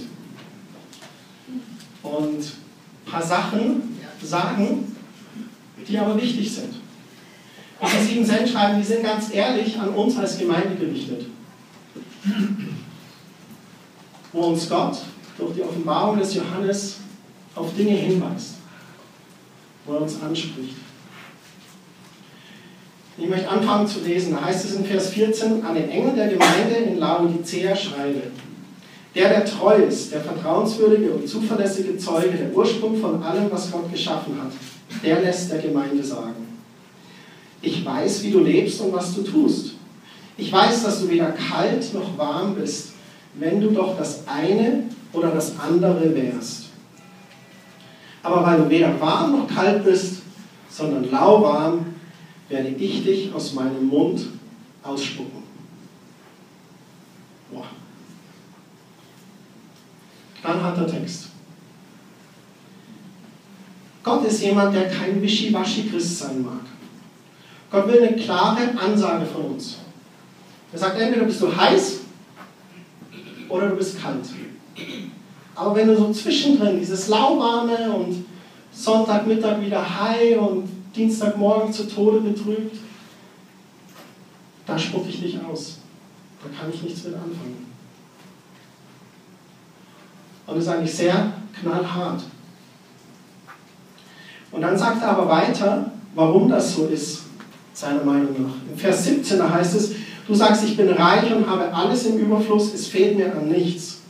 Und 2.03 2.39
ein 2.39 3.11
paar 3.11 3.23
Sachen 3.23 3.97
sagen, 4.23 4.95
die 5.85 5.97
aber 5.97 6.15
wichtig 6.21 6.53
sind. 6.53 6.75
Und 7.79 7.89
die 7.91 8.05
sieben 8.05 8.25
Sendschreiben, 8.25 8.77
die 8.77 8.87
sind 8.87 9.03
ganz 9.03 9.33
ehrlich 9.33 9.77
an 9.77 9.89
uns 9.89 10.17
als 10.17 10.37
Gemeinde 10.37 10.75
gerichtet. 10.75 11.25
Wo 14.33 14.41
uns 14.41 14.69
Gott 14.69 14.97
durch 15.37 15.55
die 15.55 15.63
Offenbarung 15.63 16.19
des 16.19 16.35
Johannes 16.35 16.97
auf 17.55 17.73
Dinge 17.75 17.95
hinweist 17.95 18.57
wo 19.87 19.93
er 19.93 20.01
uns 20.01 20.21
anspricht. 20.21 20.75
Ich 23.17 23.27
möchte 23.27 23.49
anfangen 23.49 23.87
zu 23.87 24.01
lesen. 24.01 24.33
Da 24.33 24.45
heißt 24.45 24.65
es 24.65 24.75
in 24.75 24.85
Vers 24.85 25.09
14, 25.09 25.63
an 25.63 25.73
den 25.73 25.89
Engel 25.89 26.13
der 26.15 26.27
Gemeinde 26.27 26.75
in 26.75 26.99
Laodicea 26.99 27.75
schreibe, 27.75 28.21
der, 29.15 29.29
der 29.29 29.45
treu 29.45 29.77
ist, 29.77 30.11
der 30.11 30.21
vertrauenswürdige 30.21 31.11
und 31.11 31.27
zuverlässige 31.27 31.97
Zeuge, 31.97 32.37
der 32.37 32.55
Ursprung 32.55 32.99
von 32.99 33.23
allem, 33.23 33.49
was 33.49 33.71
Gott 33.71 33.91
geschaffen 33.91 34.39
hat, 34.39 34.51
der 35.03 35.21
lässt 35.21 35.51
der 35.51 35.59
Gemeinde 35.59 36.03
sagen, 36.03 36.45
ich 37.61 37.83
weiß, 37.83 38.21
wie 38.23 38.31
du 38.31 38.39
lebst 38.41 38.79
und 38.81 38.93
was 38.93 39.15
du 39.15 39.23
tust. 39.23 39.76
Ich 40.37 40.51
weiß, 40.51 40.83
dass 40.83 41.01
du 41.01 41.09
weder 41.09 41.31
kalt 41.31 41.93
noch 41.93 42.17
warm 42.17 42.55
bist, 42.55 42.91
wenn 43.33 43.59
du 43.59 43.71
doch 43.71 43.97
das 43.97 44.27
eine 44.27 44.83
oder 45.11 45.31
das 45.31 45.59
andere 45.59 46.13
wärst. 46.13 46.65
Aber 48.21 48.45
weil 48.45 48.57
du 48.59 48.69
weder 48.69 48.99
warm 49.01 49.31
noch 49.31 49.47
kalt 49.47 49.83
bist, 49.83 50.21
sondern 50.69 51.09
lauwarm, 51.09 51.85
werde 52.49 52.69
ich 52.69 53.03
dich 53.03 53.33
aus 53.33 53.53
meinem 53.53 53.87
Mund 53.87 54.27
ausspucken. 54.83 55.43
Boah. 57.51 57.65
Knallharter 60.41 60.87
Text. 60.87 61.27
Gott 64.03 64.25
ist 64.25 64.41
jemand, 64.41 64.73
der 64.73 64.89
kein 64.89 65.21
Wischiwaschi-Christ 65.21 66.19
sein 66.19 66.41
mag. 66.41 66.61
Gott 67.69 67.87
will 67.87 68.01
eine 68.01 68.15
klare 68.15 68.77
Ansage 68.77 69.25
von 69.25 69.45
uns. 69.45 69.79
Er 70.71 70.79
sagt, 70.79 70.99
entweder 70.99 71.25
bist 71.25 71.41
du 71.41 71.55
heiß 71.55 71.99
oder 73.49 73.69
du 73.69 73.75
bist 73.75 74.01
kalt. 74.01 74.25
Aber 75.55 75.75
wenn 75.75 75.87
du 75.87 75.97
so 75.97 76.11
zwischendrin 76.11 76.79
dieses 76.79 77.07
lauwarme 77.07 77.91
und 77.91 78.25
Sonntagmittag 78.71 79.61
wieder 79.61 79.99
high 79.99 80.37
und 80.37 80.69
Dienstagmorgen 80.95 81.71
zu 81.71 81.87
Tode 81.87 82.19
betrübt, 82.19 82.77
da 84.65 84.77
spucke 84.77 85.09
ich 85.09 85.21
dich 85.21 85.39
aus. 85.43 85.79
Da 86.43 86.49
kann 86.49 86.71
ich 86.71 86.83
nichts 86.83 87.03
mit 87.05 87.15
anfangen. 87.15 87.65
Und 90.45 90.55
das 90.55 90.65
ist 90.65 90.69
eigentlich 90.69 90.93
sehr 90.93 91.33
knallhart. 91.59 92.21
Und 94.51 94.61
dann 94.61 94.77
sagt 94.77 95.01
er 95.01 95.09
aber 95.09 95.27
weiter, 95.27 95.91
warum 96.15 96.49
das 96.49 96.75
so 96.75 96.87
ist, 96.87 97.23
seiner 97.73 98.03
Meinung 98.03 98.33
nach. 98.43 98.71
Im 98.71 98.77
Vers 98.77 99.05
17 99.05 99.37
da 99.37 99.49
heißt 99.49 99.75
es, 99.75 99.91
du 100.27 100.33
sagst, 100.33 100.63
ich 100.65 100.75
bin 100.75 100.89
reich 100.89 101.33
und 101.33 101.47
habe 101.47 101.73
alles 101.73 102.05
im 102.05 102.17
Überfluss, 102.17 102.73
es 102.73 102.87
fehlt 102.87 103.17
mir 103.17 103.35
an 103.35 103.49
nichts. 103.49 104.01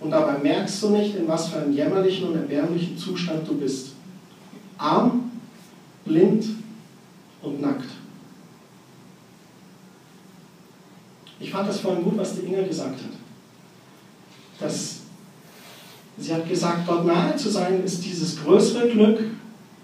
Und 0.00 0.10
dabei 0.10 0.38
merkst 0.38 0.82
du 0.82 0.90
nicht, 0.90 1.16
in 1.16 1.26
was 1.26 1.48
für 1.48 1.58
einem 1.58 1.72
jämmerlichen 1.72 2.28
und 2.28 2.36
erbärmlichen 2.36 2.96
Zustand 2.96 3.46
du 3.48 3.54
bist. 3.54 3.90
Arm, 4.78 5.30
blind 6.04 6.46
und 7.42 7.60
nackt. 7.60 7.84
Ich 11.40 11.50
fand 11.50 11.68
das 11.68 11.80
vorhin 11.80 12.04
gut, 12.04 12.16
was 12.16 12.34
die 12.34 12.46
Inge 12.46 12.64
gesagt 12.64 13.00
hat. 13.00 13.10
Dass 14.60 15.00
sie 16.16 16.34
hat 16.34 16.48
gesagt, 16.48 16.86
Gott 16.86 17.04
nahe 17.06 17.36
zu 17.36 17.48
sein 17.48 17.84
ist 17.84 18.04
dieses 18.04 18.42
größere 18.42 18.88
Glück, 18.88 19.20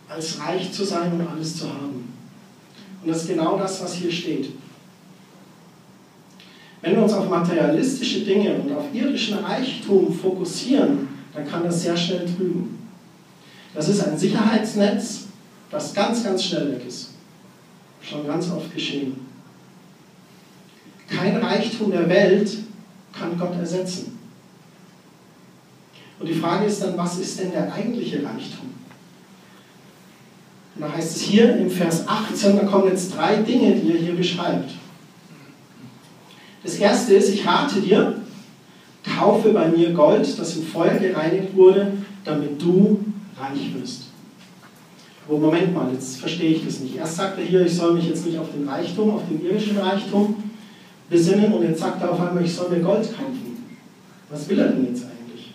als 0.09 0.41
reich 0.41 0.73
zu 0.73 0.85
sein 0.85 1.12
und 1.12 1.26
alles 1.26 1.57
zu 1.57 1.69
haben. 1.69 2.12
Und 3.03 3.09
das 3.09 3.23
ist 3.23 3.29
genau 3.29 3.59
das, 3.59 3.83
was 3.83 3.95
hier 3.95 4.11
steht. 4.11 4.50
Wenn 6.85 6.97
wir 6.97 7.03
uns 7.03 7.14
auf 7.14 7.31
materialistische 7.31 8.21
Dinge 8.21 8.57
und 8.57 8.71
auf 8.71 8.85
irdischen 8.93 9.38
Reichtum 9.38 10.12
fokussieren, 10.12 11.09
dann 11.33 11.49
kann 11.49 11.64
das 11.64 11.81
sehr 11.81 11.97
schnell 11.97 12.26
trügen. 12.26 12.79
Das 13.75 13.88
ist 13.88 14.07
ein 14.07 14.19
Sicherheitsnetz, 14.19 15.29
das 15.71 15.95
ganz, 15.95 16.23
ganz 16.23 16.45
schnell 16.45 16.73
weg 16.73 16.83
ist. 16.87 17.12
Schon 18.03 18.26
ganz 18.26 18.50
oft 18.50 18.73
geschehen. 18.75 19.17
Kein 21.09 21.38
Reichtum 21.38 21.91
der 21.91 22.07
Welt 22.07 22.59
kann 23.19 23.38
Gott 23.38 23.59
ersetzen. 23.59 24.19
Und 26.21 26.29
die 26.29 26.35
Frage 26.35 26.67
ist 26.67 26.83
dann, 26.83 26.99
was 26.99 27.19
ist 27.19 27.41
denn 27.41 27.50
der 27.50 27.73
eigentliche 27.73 28.17
Reichtum? 28.17 28.75
Und 30.75 30.83
da 30.83 30.93
heißt 30.93 31.17
es 31.17 31.23
hier 31.23 31.57
im 31.57 31.71
Vers 31.71 32.07
18, 32.07 32.59
da 32.59 32.64
kommen 32.64 32.88
jetzt 32.88 33.17
drei 33.17 33.37
Dinge, 33.37 33.75
die 33.76 33.93
er 33.93 33.99
hier 33.99 34.14
beschreibt. 34.14 34.84
Das 36.64 36.76
erste 36.76 37.14
ist, 37.14 37.28
ich 37.28 37.47
rate 37.47 37.80
dir, 37.80 38.14
kaufe 39.18 39.50
bei 39.50 39.68
mir 39.68 39.92
Gold, 39.92 40.26
das 40.38 40.56
im 40.56 40.64
Feuer 40.64 40.94
gereinigt 40.94 41.54
wurde, 41.54 41.92
damit 42.25 42.61
du 42.61 43.04
reich 43.38 43.75
wirst. 43.78 44.04
Aber 45.28 45.38
Moment 45.38 45.75
mal, 45.75 45.92
jetzt 45.92 46.18
verstehe 46.18 46.56
ich 46.56 46.64
das 46.64 46.80
nicht. 46.80 46.97
Erst 46.97 47.16
sagt 47.16 47.38
er 47.38 47.44
hier, 47.44 47.64
ich 47.64 47.75
soll 47.75 47.94
mich 47.94 48.09
jetzt 48.09 48.26
nicht 48.26 48.38
auf 48.38 48.49
den 48.54 48.68
Reichtum, 48.68 49.11
auf 49.11 49.23
den 49.28 49.44
irdischen 49.44 49.78
Reichtum 49.78 50.37
besinnen 51.09 51.52
und 51.52 51.62
jetzt 51.62 51.80
sagt 51.80 52.02
er 52.02 52.12
auf 52.12 52.21
einmal, 52.21 52.44
ich 52.44 52.54
soll 52.54 52.71
mir 52.71 52.80
Gold 52.80 53.04
kaufen. 53.14 53.64
Was 54.30 54.49
will 54.49 54.59
er 54.59 54.68
denn 54.68 54.87
jetzt 54.87 55.04
eigentlich? 55.04 55.52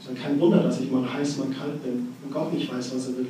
Es 0.00 0.08
ist 0.08 0.22
kein 0.22 0.40
Wunder, 0.40 0.58
dass 0.58 0.80
ich 0.80 0.90
mal 0.90 1.12
heiß, 1.12 1.38
mal 1.38 1.48
kalt 1.48 1.82
bin 1.82 2.08
und 2.24 2.32
Gott 2.32 2.52
nicht 2.52 2.72
weiß, 2.72 2.94
was 2.94 3.08
er 3.08 3.18
will. 3.18 3.26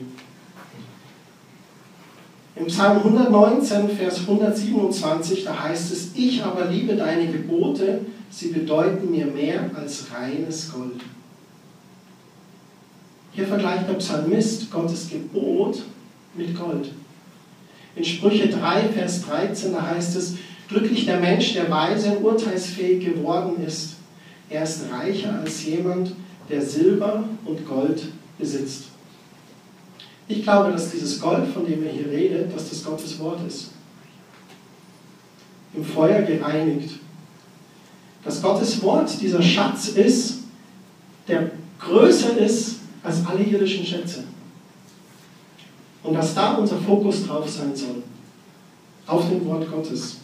Im 2.58 2.66
Psalm 2.66 2.98
119, 2.98 3.88
Vers 3.90 4.20
127, 4.20 5.44
da 5.44 5.62
heißt 5.62 5.92
es, 5.92 6.08
ich 6.16 6.42
aber 6.42 6.64
liebe 6.64 6.96
deine 6.96 7.28
Gebote, 7.28 8.00
sie 8.30 8.48
bedeuten 8.48 9.10
mir 9.10 9.26
mehr 9.26 9.70
als 9.74 10.06
reines 10.12 10.72
Gold. 10.72 11.00
Hier 13.32 13.46
vergleicht 13.46 13.88
der 13.88 13.94
Psalmist 13.94 14.72
Gottes 14.72 15.08
Gebot 15.08 15.84
mit 16.34 16.58
Gold. 16.58 16.90
In 17.94 18.04
Sprüche 18.04 18.48
3, 18.48 18.88
Vers 18.88 19.24
13, 19.26 19.72
da 19.72 19.86
heißt 19.86 20.16
es, 20.16 20.34
glücklich 20.68 21.06
der 21.06 21.20
Mensch, 21.20 21.54
der 21.54 21.70
weise 21.70 22.10
und 22.10 22.24
urteilsfähig 22.24 23.04
geworden 23.04 23.64
ist. 23.64 23.94
Er 24.50 24.64
ist 24.64 24.86
reicher 24.90 25.38
als 25.40 25.64
jemand, 25.64 26.12
der 26.50 26.62
Silber 26.62 27.22
und 27.44 27.68
Gold 27.68 28.08
besitzt. 28.36 28.86
Ich 30.28 30.42
glaube, 30.42 30.72
dass 30.72 30.90
dieses 30.90 31.18
Gold, 31.18 31.48
von 31.48 31.64
dem 31.64 31.82
er 31.82 31.90
hier 31.90 32.10
redet, 32.10 32.54
dass 32.54 32.68
das 32.68 32.84
Gottes 32.84 33.18
Wort 33.18 33.40
ist. 33.46 33.70
Im 35.72 35.82
Feuer 35.82 36.20
gereinigt. 36.22 36.96
Dass 38.22 38.42
Gottes 38.42 38.82
Wort 38.82 39.10
dieser 39.20 39.42
Schatz 39.42 39.88
ist, 39.88 40.40
der 41.26 41.50
größer 41.78 42.36
ist 42.36 42.76
als 43.02 43.24
alle 43.26 43.42
irdischen 43.42 43.84
Schätze. 43.84 44.24
Und 46.02 46.14
dass 46.14 46.34
da 46.34 46.54
unser 46.54 46.76
Fokus 46.76 47.26
drauf 47.26 47.48
sein 47.48 47.74
soll. 47.74 48.02
Auf 49.06 49.30
dem 49.30 49.46
Wort 49.46 49.70
Gottes. 49.70 50.18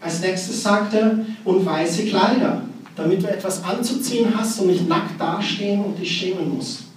Als 0.00 0.20
nächstes 0.20 0.62
sagt 0.62 0.94
er, 0.94 1.20
und 1.44 1.64
weiße 1.64 2.06
Kleider, 2.06 2.62
damit 2.96 3.22
du 3.22 3.30
etwas 3.30 3.62
anzuziehen 3.62 4.34
hast 4.36 4.58
und 4.60 4.68
nicht 4.68 4.88
nackt 4.88 5.20
dastehen 5.20 5.84
und 5.84 5.98
dich 5.98 6.10
schämen 6.10 6.56
musst. 6.56 6.89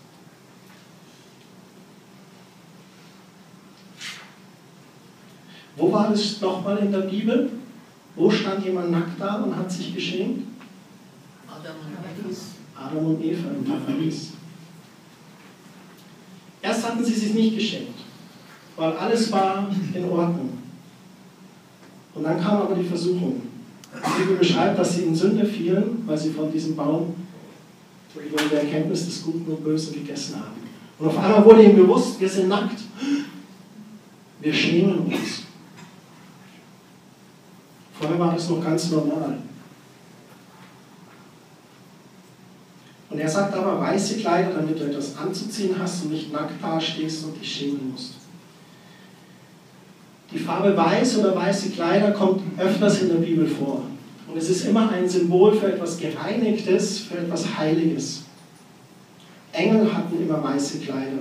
Wo 5.75 5.92
war 5.92 6.10
das 6.10 6.39
nochmal 6.42 6.77
in 6.80 6.92
der 6.92 7.00
Bibel? 7.00 7.50
Wo 8.15 8.30
stand 8.30 8.63
jemand 8.63 8.92
nackt 8.92 9.20
da 9.20 9.38
und 9.38 9.56
hat 9.56 9.72
sich 9.72 9.94
geschämt? 9.94 10.44
Adam 11.48 11.75
und 11.77 11.94
Eva. 12.30 12.36
Adam 12.75 13.06
und 13.06 13.24
Eva 13.24 13.50
im 13.50 13.63
Paradies. 13.65 14.34
Erst 16.62 16.88
hatten 16.88 17.03
sie 17.03 17.13
sich 17.13 17.34
nicht 17.34 17.56
geschämt, 17.56 17.96
weil 18.75 18.94
alles 18.94 19.32
war 19.32 19.70
in 19.94 20.06
Ordnung. 20.06 20.58
Und 22.13 22.24
dann 22.24 22.39
kam 22.39 22.62
aber 22.62 22.75
die 22.75 22.88
Versuchung. 22.88 23.42
Die 23.94 24.22
Bibel 24.22 24.38
beschreibt, 24.38 24.80
dass 24.80 24.96
sie 24.96 25.03
in 25.03 25.15
Sünde 25.15 25.46
fielen, 25.46 26.03
weil 26.06 26.18
sie 26.18 26.32
von 26.32 26.51
diesem 26.51 26.75
Baum 26.75 27.15
über 28.15 28.44
der 28.44 28.62
Erkenntnis 28.62 29.06
des 29.06 29.24
Guten 29.24 29.51
und 29.51 29.63
Bösen 29.63 29.94
gegessen 29.94 30.36
haben. 30.36 30.62
Und 31.00 31.08
auf 31.08 31.18
einmal 31.18 31.44
wurde 31.44 31.63
ihnen 31.63 31.75
bewusst, 31.75 32.20
wir 32.20 32.30
sind 32.30 32.48
nackt. 32.48 32.80
Wir 34.39 34.53
schämen 34.53 35.00
uns. 35.00 35.42
Vorher 38.03 38.19
war 38.19 38.33
das 38.33 38.50
noch 38.50 38.62
ganz 38.62 38.91
normal. 38.91 39.38
Und 43.10 43.19
er 43.19 43.29
sagt 43.29 43.55
aber, 43.55 43.79
weiße 43.79 44.17
Kleider, 44.17 44.51
damit 44.55 44.77
du 44.77 44.83
etwas 44.83 45.15
anzuziehen 45.15 45.74
hast 45.79 46.03
und 46.03 46.12
nicht 46.12 46.33
nackt 46.33 46.62
dastehst 46.62 47.24
und 47.24 47.39
dich 47.39 47.50
schämen 47.50 47.91
musst. 47.91 48.15
Die 50.33 50.39
Farbe 50.39 50.75
weiß 50.75 51.19
oder 51.19 51.33
weiße 51.33 51.69
Kleider 51.69 52.12
kommt 52.12 52.41
öfters 52.60 53.03
in 53.03 53.10
der 53.10 53.15
Bibel 53.15 53.48
vor. 53.48 53.83
Und 54.27 54.38
es 54.38 54.50
ist 54.50 54.65
immer 54.65 54.89
ein 54.89 55.07
Symbol 55.07 55.53
für 55.53 55.72
etwas 55.72 55.98
Gereinigtes, 55.98 57.00
für 57.00 57.19
etwas 57.19 57.57
Heiliges. 57.57 58.24
Engel 59.53 59.93
hatten 59.93 60.22
immer 60.22 60.43
weiße 60.43 60.79
Kleider. 60.79 61.19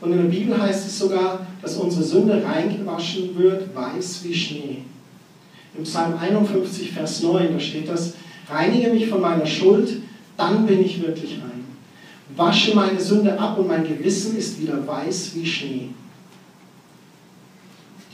Und 0.00 0.12
in 0.12 0.18
der 0.18 0.28
Bibel 0.28 0.60
heißt 0.60 0.86
es 0.86 0.98
sogar, 0.98 1.44
dass 1.60 1.76
unsere 1.76 2.04
Sünde 2.04 2.44
reingewaschen 2.44 3.36
wird, 3.36 3.74
weiß 3.74 4.22
wie 4.22 4.34
Schnee. 4.34 4.82
Im 5.76 5.84
Psalm 5.84 6.18
51, 6.18 6.92
Vers 6.92 7.22
9, 7.22 7.54
da 7.54 7.60
steht 7.60 7.88
das, 7.88 8.14
reinige 8.48 8.90
mich 8.90 9.08
von 9.08 9.20
meiner 9.20 9.46
Schuld, 9.46 10.02
dann 10.36 10.66
bin 10.66 10.84
ich 10.84 11.00
wirklich 11.00 11.38
rein. 11.42 11.64
Wasche 12.36 12.74
meine 12.74 13.00
Sünde 13.00 13.38
ab 13.38 13.58
und 13.58 13.68
mein 13.68 13.86
Gewissen 13.86 14.36
ist 14.36 14.60
wieder 14.60 14.86
weiß 14.86 15.34
wie 15.34 15.46
Schnee. 15.46 15.88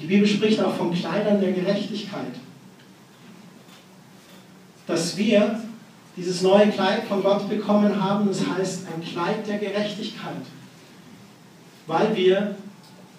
Die 0.01 0.07
Bibel 0.07 0.27
spricht 0.27 0.61
auch 0.61 0.75
von 0.75 0.93
Kleidern 0.93 1.41
der 1.41 1.53
Gerechtigkeit. 1.53 2.35
Dass 4.87 5.17
wir 5.17 5.61
dieses 6.17 6.43
neue 6.43 6.69
Kleid 6.69 7.05
von 7.09 7.23
Gott 7.23 7.49
bekommen 7.49 8.03
haben, 8.03 8.29
das 8.29 8.47
heißt 8.47 8.87
ein 8.87 9.03
Kleid 9.03 9.47
der 9.47 9.59
Gerechtigkeit. 9.59 10.43
Weil 11.87 12.17
wir 12.17 12.57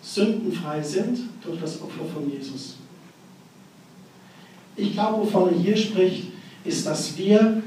sündenfrei 0.01 0.81
sind 0.81 1.19
durch 1.43 1.60
das 1.60 1.81
Opfer 1.81 2.05
von 2.13 2.29
Jesus. 2.29 2.78
Ich 4.79 4.94
glaube, 4.94 5.22
wovon 5.22 5.53
er 5.53 5.59
hier 5.59 5.77
spricht, 5.77 6.27
ist, 6.63 6.85
dass 6.85 7.18
wir 7.18 7.61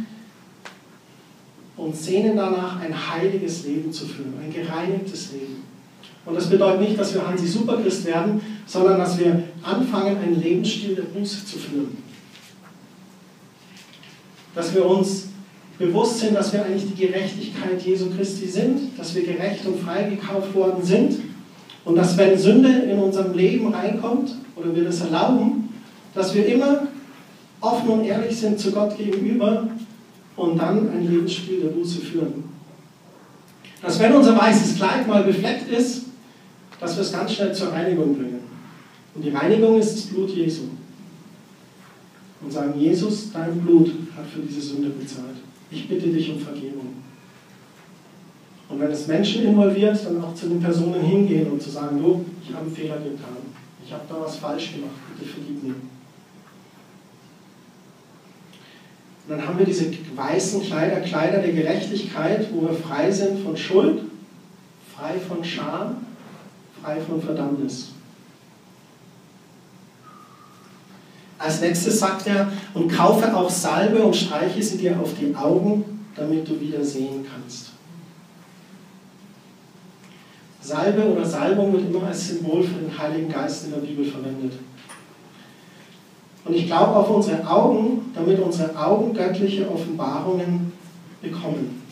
uns 1.77 2.05
sehnen 2.05 2.37
danach, 2.37 2.81
ein 2.81 2.95
heiliges 2.95 3.67
Leben 3.67 3.93
zu 3.93 4.07
führen, 4.07 4.35
ein 4.43 4.53
gereinigtes 4.53 5.33
Leben. 5.33 5.63
Und 6.25 6.37
das 6.37 6.49
bedeutet 6.49 6.81
nicht, 6.81 6.99
dass 6.99 7.15
wir 7.15 7.27
Hansi 7.27 7.49
Superchrist 7.49 8.05
werden, 8.05 8.41
sondern 8.67 8.99
dass 8.99 9.19
wir 9.19 9.43
anfangen, 9.63 10.17
einen 10.19 10.41
Lebensstil 10.41 10.95
der 10.95 11.03
Buße 11.03 11.45
zu 11.45 11.59
führen. 11.59 11.97
Dass 14.55 14.73
wir 14.75 14.87
uns 14.87 15.29
bewusst 15.79 16.21
sind, 16.21 16.37
dass 16.37 16.53
wir 16.53 16.65
eigentlich 16.65 16.95
die 16.95 17.07
Gerechtigkeit 17.07 17.83
Jesu 17.83 18.11
Christi 18.11 18.47
sind, 18.47 18.97
dass 18.97 19.15
wir 19.15 19.25
gerecht 19.25 19.67
und 19.67 19.81
freigekauft 19.81 20.55
worden 20.55 20.85
sind 20.85 21.17
und 21.85 21.97
dass 21.97 22.17
wenn 22.17 22.39
Sünde 22.39 22.69
in 22.69 22.99
unserem 22.99 23.35
Leben 23.37 23.75
reinkommt 23.75 24.37
oder 24.55 24.75
wir 24.77 24.85
das 24.85 25.01
erlauben, 25.01 25.71
dass 26.15 26.35
wir 26.35 26.47
immer 26.47 26.87
offen 27.63 27.89
und 27.89 28.05
ehrlich 28.05 28.37
sind 28.37 28.59
zu 28.59 28.73
Gott 28.73 28.97
gegenüber 28.97 29.69
und 30.37 30.59
dann 30.59 30.91
ein 30.91 31.09
Lebensstil 31.09 31.61
der 31.61 31.69
Buße 31.69 32.01
führen. 32.01 32.45
Dass 33.81 33.99
wenn 33.99 34.13
unser 34.13 34.39
weißes 34.39 34.77
Kleid 34.77 35.09
mal 35.09 35.25
befleckt 35.25 35.71
ist, 35.71 36.03
dass 36.79 36.97
wir 36.97 37.03
es 37.03 37.13
ganz 37.13 37.33
schnell 37.33 37.55
zur 37.55 37.73
Reinigung 37.73 38.15
bringen. 38.17 38.41
Und 39.15 39.25
die 39.25 39.31
Reinigung 39.31 39.79
ist 39.79 39.95
das 39.95 40.03
Blut 40.07 40.31
Jesu. 40.31 40.63
Und 42.41 42.53
sagen, 42.53 42.79
Jesus, 42.79 43.31
dein 43.33 43.61
Blut 43.61 43.89
hat 44.17 44.27
für 44.27 44.41
diese 44.41 44.61
Sünde 44.61 44.91
bezahlt. 44.91 45.37
Ich 45.71 45.89
bitte 45.89 46.09
dich 46.09 46.31
um 46.31 46.41
Vergebung. 46.41 46.89
Und 48.69 48.81
wenn 48.81 48.91
es 48.91 49.07
Menschen 49.07 49.45
involviert, 49.45 49.99
dann 50.05 50.23
auch 50.25 50.35
zu 50.35 50.49
den 50.49 50.61
Personen 50.61 51.03
hingehen 51.03 51.51
und 51.51 51.63
zu 51.63 51.71
sagen, 51.71 52.03
du, 52.03 52.25
ich 52.43 52.53
habe 52.55 52.67
einen 52.67 52.75
Fehler 52.75 52.97
getan. 52.97 53.37
Ich 53.85 53.93
habe 53.93 54.03
da 54.09 54.21
was 54.21 54.37
falsch 54.37 54.73
gemacht. 54.73 54.95
Bitte 55.17 55.31
vergib 55.31 55.63
mir. 55.63 55.75
Dann 59.33 59.49
haben 59.49 59.59
wir 59.59 59.65
diese 59.65 59.91
weißen 60.15 60.63
Kleider, 60.63 61.01
Kleider 61.01 61.39
der 61.39 61.53
Gerechtigkeit, 61.53 62.49
wo 62.53 62.69
wir 62.69 62.75
frei 62.75 63.11
sind 63.11 63.43
von 63.43 63.57
Schuld, 63.57 64.03
frei 64.95 65.15
von 65.19 65.43
Scham, 65.43 66.05
frei 66.83 67.01
von 67.01 67.23
Verdammnis. 67.23 67.93
Als 71.39 71.63
nächstes 71.63 71.99
sagt 71.99 72.27
er, 72.27 72.53
und 72.75 72.93
kaufe 72.93 73.35
auch 73.35 73.49
Salbe 73.49 74.03
und 74.03 74.15
streiche 74.15 74.63
sie 74.63 74.77
dir 74.77 75.01
auf 75.01 75.15
die 75.19 75.35
Augen, 75.35 76.07
damit 76.15 76.47
du 76.47 76.61
wieder 76.61 76.85
sehen 76.85 77.25
kannst. 77.27 77.71
Salbe 80.61 81.11
oder 81.11 81.25
Salbung 81.25 81.73
wird 81.73 81.87
immer 81.87 82.07
als 82.07 82.29
Symbol 82.29 82.63
für 82.63 82.75
den 82.75 82.99
Heiligen 82.99 83.33
Geist 83.33 83.65
in 83.65 83.71
der 83.71 83.79
Bibel 83.79 84.05
verwendet. 84.05 84.53
Und 86.45 86.55
ich 86.55 86.67
glaube 86.67 86.97
auf 86.97 87.11
unsere 87.11 87.49
Augen, 87.49 88.11
damit 88.15 88.41
unsere 88.41 88.77
Augen 88.77 89.15
göttliche 89.15 89.71
Offenbarungen 89.71 90.73
bekommen. 91.21 91.83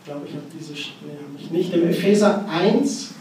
Ich 0.00 0.10
glaube, 0.10 0.26
ich 0.26 0.34
habe 0.34 0.44
diese 0.58 0.76
Stelle 0.76 1.18
ich 1.38 1.50
nicht. 1.50 1.74
Im 1.74 1.88
Epheser 1.88 2.44
1, 2.48 3.14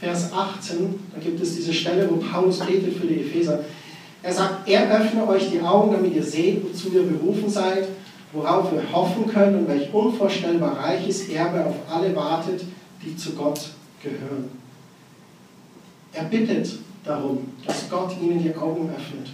Vers 0.00 0.32
18, 0.32 0.94
da 1.14 1.20
gibt 1.20 1.40
es 1.40 1.54
diese 1.54 1.72
Stelle, 1.72 2.10
wo 2.10 2.16
Paulus 2.16 2.58
betet 2.58 2.94
für 2.94 3.06
die 3.06 3.20
Epheser. 3.20 3.60
Er 4.22 4.32
sagt, 4.32 4.68
er 4.68 4.90
öffne 4.90 5.26
euch 5.28 5.50
die 5.50 5.60
Augen, 5.60 5.92
damit 5.92 6.14
ihr 6.14 6.22
seht, 6.22 6.62
wozu 6.64 6.90
ihr 6.92 7.04
berufen 7.04 7.48
seid, 7.48 7.88
worauf 8.32 8.72
wir 8.72 8.82
hoffen 8.92 9.28
können 9.28 9.60
und 9.60 9.68
welch 9.68 9.92
unvorstellbar 9.94 10.78
reiches 10.78 11.28
Erbe 11.28 11.64
auf 11.64 11.76
alle 11.88 12.14
wartet, 12.14 12.64
die 13.02 13.16
zu 13.16 13.32
Gott 13.32 13.70
gehören. 14.02 14.50
Er 16.12 16.24
bittet 16.24 16.78
darum, 17.06 17.52
dass 17.66 17.88
Gott 17.88 18.12
ihnen 18.20 18.42
die 18.42 18.54
Augen 18.54 18.90
öffnet. 18.90 19.30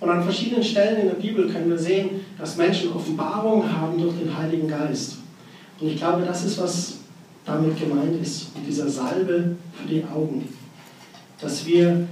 Und 0.00 0.10
an 0.10 0.24
verschiedenen 0.24 0.64
Stellen 0.64 1.02
in 1.02 1.06
der 1.06 1.14
Bibel 1.14 1.48
können 1.48 1.70
wir 1.70 1.78
sehen, 1.78 2.22
dass 2.36 2.56
Menschen 2.56 2.92
Offenbarungen 2.92 3.80
haben 3.80 4.00
durch 4.00 4.16
den 4.16 4.36
Heiligen 4.36 4.66
Geist. 4.66 5.18
Und 5.80 5.88
ich 5.88 5.96
glaube, 5.96 6.24
das 6.24 6.44
ist, 6.44 6.60
was 6.60 6.98
damit 7.44 7.78
gemeint 7.78 8.20
ist, 8.20 8.56
mit 8.56 8.66
dieser 8.66 8.88
Salbe 8.88 9.56
für 9.72 9.88
die 9.88 10.04
Augen. 10.04 10.48
Dass 11.40 11.64
wir 11.66 12.08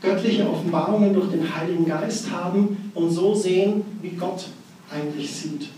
göttliche 0.00 0.48
Offenbarungen 0.48 1.12
durch 1.12 1.30
den 1.30 1.54
Heiligen 1.54 1.84
Geist 1.84 2.30
haben 2.30 2.90
und 2.94 3.10
so 3.10 3.34
sehen, 3.34 3.82
wie 4.00 4.10
Gott 4.10 4.46
eigentlich 4.90 5.30
sieht. 5.30 5.68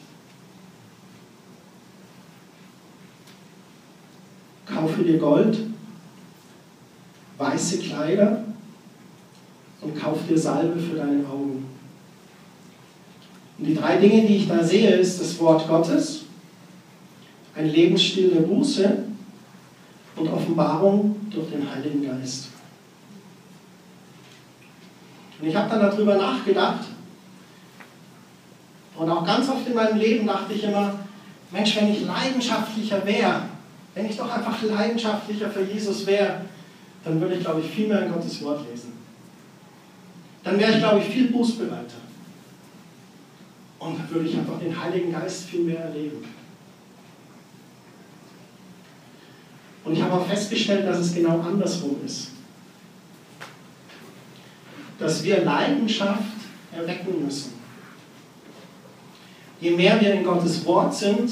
Kaufe 4.67 5.03
dir 5.03 5.19
Gold 5.19 5.59
weiße 7.45 7.79
Kleider 7.79 8.45
und 9.81 10.01
kauf 10.01 10.19
dir 10.29 10.39
Salbe 10.39 10.79
für 10.81 10.97
deine 10.97 11.27
Augen. 11.27 11.67
Und 13.59 13.65
die 13.65 13.75
drei 13.75 13.99
Dinge, 13.99 14.27
die 14.27 14.37
ich 14.37 14.49
da 14.49 14.63
sehe, 14.63 14.97
ist 14.97 15.21
das 15.21 15.39
Wort 15.39 15.69
Gottes, 15.69 16.23
ein 17.55 17.69
Lebensstil 17.69 18.31
der 18.31 18.41
Buße 18.41 19.05
und 20.17 20.29
Offenbarung 20.29 21.17
durch 21.31 21.51
den 21.51 21.71
Heiligen 21.71 22.05
Geist. 22.05 22.49
Und 25.41 25.49
ich 25.49 25.55
habe 25.55 25.69
dann 25.69 25.81
darüber 25.81 26.17
nachgedacht 26.17 26.87
und 28.97 29.11
auch 29.11 29.27
ganz 29.27 29.49
oft 29.49 29.67
in 29.67 29.75
meinem 29.75 29.99
Leben 29.99 30.27
dachte 30.27 30.53
ich 30.53 30.65
immer, 30.65 30.95
Mensch, 31.51 31.77
wenn 31.77 31.93
ich 31.93 32.05
leidenschaftlicher 32.05 33.05
wäre, 33.05 33.43
wenn 33.95 34.07
ich 34.07 34.17
doch 34.17 34.31
einfach 34.31 34.61
leidenschaftlicher 34.63 35.51
für 35.51 35.63
Jesus 35.63 36.07
wäre, 36.07 36.41
dann 37.05 37.21
würde 37.21 37.35
ich, 37.35 37.41
glaube 37.41 37.61
ich, 37.61 37.71
viel 37.71 37.89
mehr 37.89 38.07
in 38.07 38.13
Gottes 38.13 38.43
Wort 38.43 38.67
lesen. 38.71 38.93
Dann 40.43 40.59
wäre 40.59 40.73
ich, 40.73 40.79
glaube 40.79 41.01
ich, 41.01 41.07
viel 41.07 41.29
bußbereiter. 41.29 42.03
Und 43.79 43.99
dann 43.99 44.11
würde 44.11 44.29
ich 44.29 44.37
einfach 44.37 44.59
den 44.59 44.83
Heiligen 44.83 45.13
Geist 45.13 45.45
viel 45.45 45.61
mehr 45.61 45.81
erleben. 45.81 46.25
Und 49.85 49.93
ich 49.93 50.03
habe 50.03 50.15
auch 50.15 50.27
festgestellt, 50.27 50.87
dass 50.87 50.99
es 50.99 51.15
genau 51.15 51.41
andersrum 51.41 51.97
ist. 52.05 52.31
Dass 54.99 55.23
wir 55.23 55.45
Leidenschaft 55.45 56.23
erwecken 56.73 57.25
müssen. 57.25 57.53
Je 59.61 59.71
mehr 59.73 60.01
wir 60.01 60.15
in 60.15 60.25
Gottes 60.25 60.65
Wort 60.65 60.95
sind, 60.95 61.31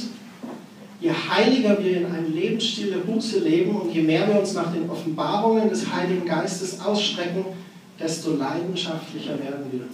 je 1.02 1.10
heiliger 1.10 1.82
wir 1.82 1.96
in 1.96 2.06
einem 2.06 2.32
Lebensstil 2.32 2.90
der 2.90 2.98
Buße 2.98 3.40
leben 3.40 3.74
und 3.74 3.92
je 3.92 4.02
mehr 4.02 4.28
wir 4.28 4.38
uns 4.38 4.54
nach 4.54 4.72
den 4.72 4.88
Offenbarungen 4.88 5.68
des 5.68 5.92
Heiligen 5.92 6.24
Geistes 6.24 6.80
ausstrecken, 6.80 7.44
desto 7.98 8.36
leidenschaftlicher 8.36 9.36
werden 9.38 9.64
wir. 9.72 9.88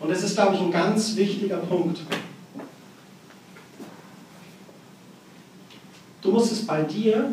Und 0.00 0.10
das 0.10 0.24
ist, 0.24 0.34
glaube 0.34 0.56
ich, 0.56 0.60
ein 0.60 0.72
ganz 0.72 1.14
wichtiger 1.14 1.58
Punkt. 1.58 2.00
Du 6.20 6.32
musst 6.32 6.50
es 6.50 6.66
bei 6.66 6.82
dir 6.82 7.32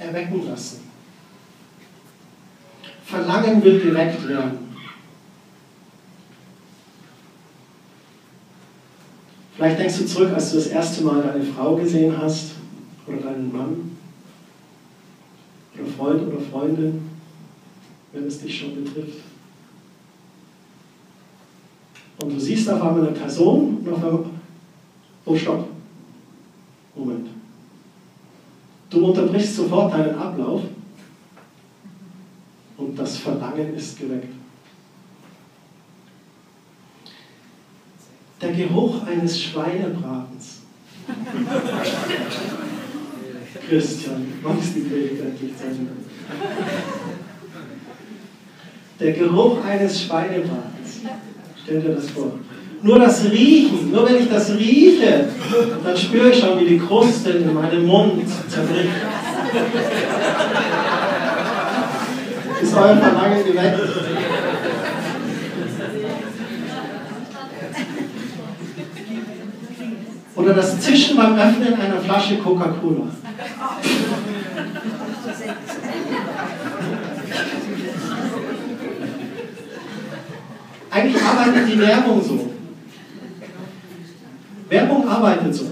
erwecken 0.00 0.48
lassen. 0.48 0.80
Verlangen 3.04 3.62
will 3.62 3.78
geweckt 3.78 4.26
werden. 4.28 4.61
Vielleicht 9.62 9.78
denkst 9.78 9.98
du 9.98 10.06
zurück, 10.06 10.32
als 10.34 10.50
du 10.50 10.56
das 10.56 10.66
erste 10.66 11.04
Mal 11.04 11.22
deine 11.22 11.44
Frau 11.44 11.76
gesehen 11.76 12.12
hast 12.20 12.54
oder 13.06 13.18
deinen 13.18 13.52
Mann 13.52 13.96
oder 15.72 15.86
Freund 15.86 16.26
oder 16.26 16.40
Freundin, 16.40 17.08
wenn 18.12 18.26
es 18.26 18.40
dich 18.40 18.58
schon 18.58 18.82
betrifft. 18.82 19.18
Und 22.18 22.34
du 22.34 22.40
siehst 22.40 22.68
auf 22.70 22.82
einmal 22.82 23.06
eine 23.06 23.16
Person 23.16 23.78
und 23.84 23.92
auf 23.92 24.02
einmal, 24.02 24.24
oh 25.26 25.36
stopp, 25.36 25.68
Moment. 26.96 27.28
Du 28.90 29.06
unterbrichst 29.06 29.54
sofort 29.54 29.94
deinen 29.94 30.16
Ablauf 30.16 30.62
und 32.78 32.98
das 32.98 33.16
Verlangen 33.18 33.76
ist 33.76 33.96
geweckt. 33.96 34.41
Der 38.42 38.52
Geruch 38.52 39.06
eines 39.06 39.40
Schweinebratens. 39.40 40.62
Christian, 43.68 44.26
magst 44.42 44.74
die 44.74 44.80
Predigt 44.80 45.20
endlich 45.20 45.56
zu? 45.56 45.64
Der 48.98 49.12
Geruch 49.12 49.64
eines 49.64 50.02
Schweinebratens. 50.02 51.00
Stell 51.62 51.80
dir 51.80 51.94
das 51.94 52.10
vor. 52.10 52.32
Nur 52.82 52.98
das 52.98 53.24
Riechen, 53.30 53.92
nur 53.92 54.08
wenn 54.08 54.16
ich 54.16 54.28
das 54.28 54.50
rieche, 54.50 55.28
dann 55.84 55.96
spüre 55.96 56.30
ich 56.30 56.40
schon, 56.40 56.58
wie 56.58 56.66
die 56.66 56.78
Kruste 56.78 57.30
in 57.30 57.54
meinem 57.54 57.86
Mund 57.86 58.24
zerbricht. 58.48 58.88
Ist 62.60 62.74
euer 62.74 62.96
Verlangen 62.96 63.44
geweckt? 63.44 63.80
Oder 70.42 70.54
das 70.54 70.80
Zischen 70.80 71.16
beim 71.16 71.38
Öffnen 71.38 71.74
einer 71.74 72.00
Flasche 72.00 72.38
Coca-Cola. 72.38 73.02
Eigentlich 80.90 81.22
arbeitet 81.22 81.72
die 81.72 81.78
Werbung 81.78 82.22
so. 82.22 82.50
Werbung 84.68 85.08
arbeitet 85.08 85.54
so. 85.54 85.66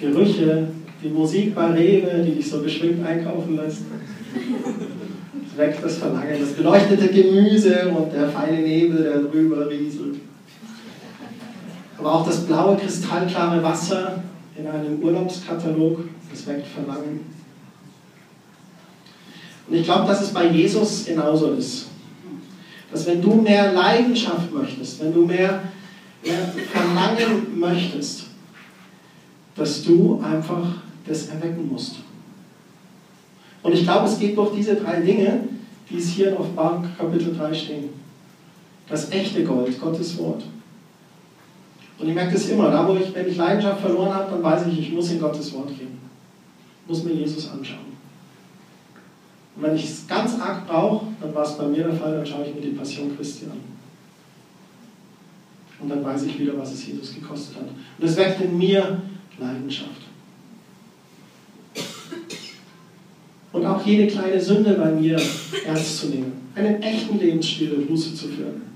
Gerüche, 0.00 0.68
die 1.00 1.08
Musik 1.08 1.54
bei 1.54 1.66
Rewe, 1.66 2.24
die 2.24 2.32
dich 2.32 2.50
so 2.50 2.60
beschwingt 2.60 3.06
einkaufen 3.06 3.56
lässt. 3.56 3.82
Das 5.46 5.56
weckt 5.56 5.84
das 5.84 5.98
Verlangen. 5.98 6.40
Das 6.40 6.52
beleuchtete 6.54 7.06
Gemüse 7.06 7.88
und 7.88 8.12
der 8.12 8.28
feine 8.28 8.62
Nebel, 8.62 9.04
der 9.04 9.18
drüber 9.22 9.70
rieselt. 9.70 10.13
Aber 12.04 12.16
auch 12.16 12.26
das 12.26 12.44
blaue, 12.44 12.76
kristallklare 12.76 13.62
Wasser 13.62 14.22
in 14.58 14.66
einem 14.66 15.02
Urlaubskatalog, 15.02 16.00
das 16.30 16.46
weckt 16.46 16.66
Verlangen. 16.66 17.20
Und 19.66 19.74
ich 19.74 19.84
glaube, 19.84 20.06
dass 20.06 20.20
es 20.20 20.34
bei 20.34 20.48
Jesus 20.48 21.06
genauso 21.06 21.52
ist. 21.52 21.86
Dass 22.92 23.06
wenn 23.06 23.22
du 23.22 23.36
mehr 23.36 23.72
Leidenschaft 23.72 24.52
möchtest, 24.52 25.00
wenn 25.00 25.14
du 25.14 25.24
mehr, 25.24 25.62
mehr 26.22 26.52
Verlangen 26.70 27.58
möchtest, 27.58 28.24
dass 29.56 29.82
du 29.84 30.22
einfach 30.22 30.74
das 31.06 31.28
erwecken 31.28 31.70
musst. 31.72 32.00
Und 33.62 33.72
ich 33.72 33.84
glaube, 33.84 34.06
es 34.06 34.18
geht 34.18 34.36
durch 34.36 34.54
diese 34.54 34.74
drei 34.74 35.00
Dinge, 35.00 35.44
die 35.88 35.96
es 35.96 36.08
hier 36.08 36.32
in 36.32 36.36
Offenbarung 36.36 36.86
Kapitel 36.98 37.34
3 37.34 37.54
stehen. 37.54 37.88
Das 38.90 39.10
echte 39.10 39.42
Gold, 39.42 39.80
Gottes 39.80 40.18
Wort. 40.18 40.42
Und 41.98 42.08
ich 42.08 42.14
merke 42.14 42.32
das 42.32 42.48
immer, 42.48 42.70
da 42.70 42.86
wo 42.88 42.96
ich, 42.96 43.14
wenn 43.14 43.28
ich 43.28 43.36
Leidenschaft 43.36 43.80
verloren 43.80 44.12
habe, 44.12 44.32
dann 44.32 44.42
weiß 44.42 44.66
ich, 44.66 44.78
ich 44.78 44.92
muss 44.92 45.10
in 45.10 45.20
Gottes 45.20 45.52
Wort 45.54 45.68
gehen. 45.68 45.98
Ich 46.82 46.88
muss 46.88 47.04
mir 47.04 47.12
Jesus 47.12 47.48
anschauen. 47.50 47.94
Und 49.56 49.62
wenn 49.62 49.76
ich 49.76 49.84
es 49.84 50.06
ganz 50.06 50.38
arg 50.40 50.66
brauche, 50.66 51.06
dann 51.20 51.34
war 51.34 51.44
es 51.44 51.56
bei 51.56 51.66
mir 51.66 51.84
der 51.84 51.94
Fall, 51.94 52.16
dann 52.16 52.26
schaue 52.26 52.44
ich 52.46 52.54
mir 52.54 52.60
die 52.60 52.76
Passion 52.76 53.16
Christi 53.16 53.46
an. 53.46 53.60
Und 55.80 55.88
dann 55.88 56.04
weiß 56.04 56.24
ich 56.24 56.38
wieder, 56.38 56.58
was 56.58 56.72
es 56.72 56.86
Jesus 56.86 57.14
gekostet 57.14 57.56
hat. 57.56 57.68
Und 57.98 58.04
es 58.04 58.16
weckt 58.16 58.40
in 58.40 58.58
mir 58.58 59.02
Leidenschaft. 59.38 59.90
Und 63.52 63.66
auch 63.66 63.86
jede 63.86 64.08
kleine 64.08 64.40
Sünde 64.40 64.74
bei 64.74 64.90
mir 64.90 65.20
ernst 65.64 65.98
zu 65.98 66.06
nehmen. 66.08 66.32
Einen 66.56 66.82
echten 66.82 67.18
Lebensstil 67.18 67.70
der 67.70 67.86
Buße 67.86 68.14
zu 68.14 68.28
führen. 68.28 68.73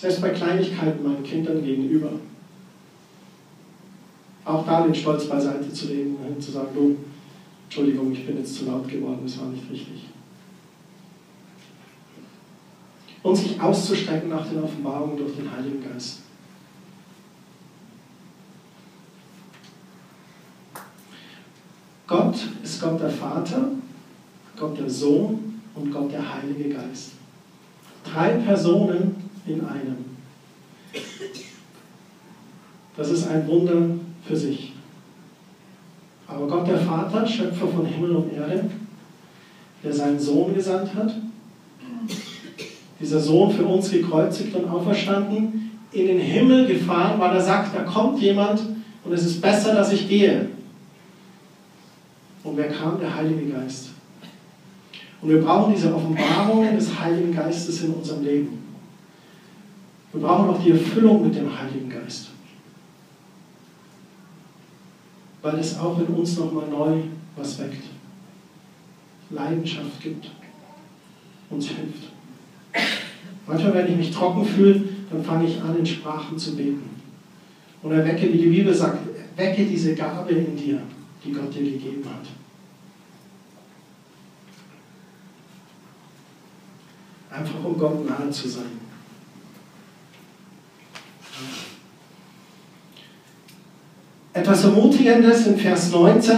Selbst 0.00 0.22
bei 0.22 0.30
Kleinigkeiten 0.30 1.04
meinen 1.04 1.22
Kindern 1.22 1.62
gegenüber. 1.62 2.12
Auch 4.46 4.64
da 4.64 4.80
den 4.84 4.94
Stolz 4.94 5.26
beiseite 5.26 5.70
zu 5.70 5.88
legen 5.88 6.16
und 6.16 6.42
zu 6.42 6.52
sagen, 6.52 6.68
du, 6.74 6.96
Entschuldigung, 7.64 8.10
ich 8.10 8.24
bin 8.24 8.38
jetzt 8.38 8.54
zu 8.54 8.64
laut 8.64 8.88
geworden, 8.88 9.20
das 9.24 9.38
war 9.38 9.48
nicht 9.48 9.70
richtig. 9.70 10.06
Und 13.22 13.36
sich 13.36 13.60
auszustrecken 13.60 14.30
nach 14.30 14.48
den 14.48 14.64
Offenbarungen 14.64 15.18
durch 15.18 15.36
den 15.36 15.52
Heiligen 15.52 15.84
Geist. 15.84 16.20
Gott 22.06 22.36
ist 22.62 22.80
Gott 22.80 22.98
der 22.98 23.10
Vater, 23.10 23.72
Gott 24.58 24.78
der 24.78 24.88
Sohn 24.88 25.60
und 25.74 25.92
Gott 25.92 26.10
der 26.10 26.36
Heilige 26.36 26.70
Geist. 26.70 27.10
Drei 28.02 28.30
Personen 28.38 29.29
in 29.52 29.64
einem. 29.64 29.96
Das 32.96 33.10
ist 33.10 33.28
ein 33.28 33.46
Wunder 33.46 33.96
für 34.26 34.36
sich. 34.36 34.72
Aber 36.26 36.46
Gott 36.46 36.68
der 36.68 36.78
Vater, 36.78 37.26
Schöpfer 37.26 37.66
von 37.66 37.86
Himmel 37.86 38.16
und 38.16 38.32
Erde, 38.32 38.70
der 39.82 39.92
seinen 39.92 40.20
Sohn 40.20 40.54
gesandt 40.54 40.94
hat, 40.94 41.14
dieser 43.00 43.18
Sohn 43.18 43.50
für 43.50 43.64
uns 43.64 43.90
gekreuzigt 43.90 44.54
und 44.54 44.68
auferstanden, 44.68 45.70
in 45.92 46.06
den 46.06 46.20
Himmel 46.20 46.66
gefahren, 46.66 47.18
weil 47.18 47.34
er 47.34 47.42
sagt, 47.42 47.74
da 47.74 47.82
kommt 47.82 48.20
jemand 48.20 48.60
und 49.04 49.12
es 49.12 49.24
ist 49.24 49.40
besser, 49.40 49.74
dass 49.74 49.92
ich 49.92 50.08
gehe. 50.08 50.48
Und 52.44 52.56
wer 52.56 52.68
kam? 52.68 53.00
Der 53.00 53.14
Heilige 53.14 53.50
Geist. 53.52 53.90
Und 55.20 55.30
wir 55.30 55.42
brauchen 55.42 55.74
diese 55.74 55.94
Offenbarung 55.94 56.74
des 56.74 56.98
Heiligen 56.98 57.34
Geistes 57.34 57.82
in 57.82 57.92
unserem 57.92 58.24
Leben. 58.24 58.69
Wir 60.12 60.20
brauchen 60.20 60.50
auch 60.50 60.62
die 60.62 60.72
Erfüllung 60.72 61.22
mit 61.22 61.34
dem 61.34 61.56
Heiligen 61.56 61.88
Geist. 61.88 62.30
Weil 65.42 65.58
es 65.58 65.78
auch 65.78 65.98
in 65.98 66.06
uns 66.06 66.36
nochmal 66.36 66.68
neu 66.68 67.02
was 67.36 67.58
weckt. 67.58 67.84
Leidenschaft 69.30 70.00
gibt. 70.00 70.30
Uns 71.48 71.68
hilft. 71.68 72.10
Manchmal, 73.46 73.74
wenn 73.74 73.92
ich 73.92 73.96
mich 73.96 74.10
trocken 74.10 74.44
fühle, 74.44 74.82
dann 75.10 75.24
fange 75.24 75.46
ich 75.46 75.60
an, 75.60 75.78
in 75.78 75.86
Sprachen 75.86 76.38
zu 76.38 76.56
beten. 76.56 76.90
Und 77.82 77.92
erwecke, 77.92 78.32
wie 78.32 78.38
die 78.38 78.50
Bibel 78.50 78.74
sagt, 78.74 78.98
wecke 79.36 79.64
diese 79.64 79.94
Gabe 79.94 80.32
in 80.32 80.56
dir, 80.56 80.82
die 81.24 81.32
Gott 81.32 81.54
dir 81.54 81.62
gegeben 81.62 82.04
hat. 82.04 82.26
Einfach 87.38 87.64
um 87.64 87.78
Gott 87.78 88.06
nahe 88.06 88.30
zu 88.30 88.48
sein. 88.48 88.89
Etwas 94.32 94.64
Ermutigendes 94.64 95.46
in 95.46 95.56
Vers 95.58 95.90
19. 95.90 96.36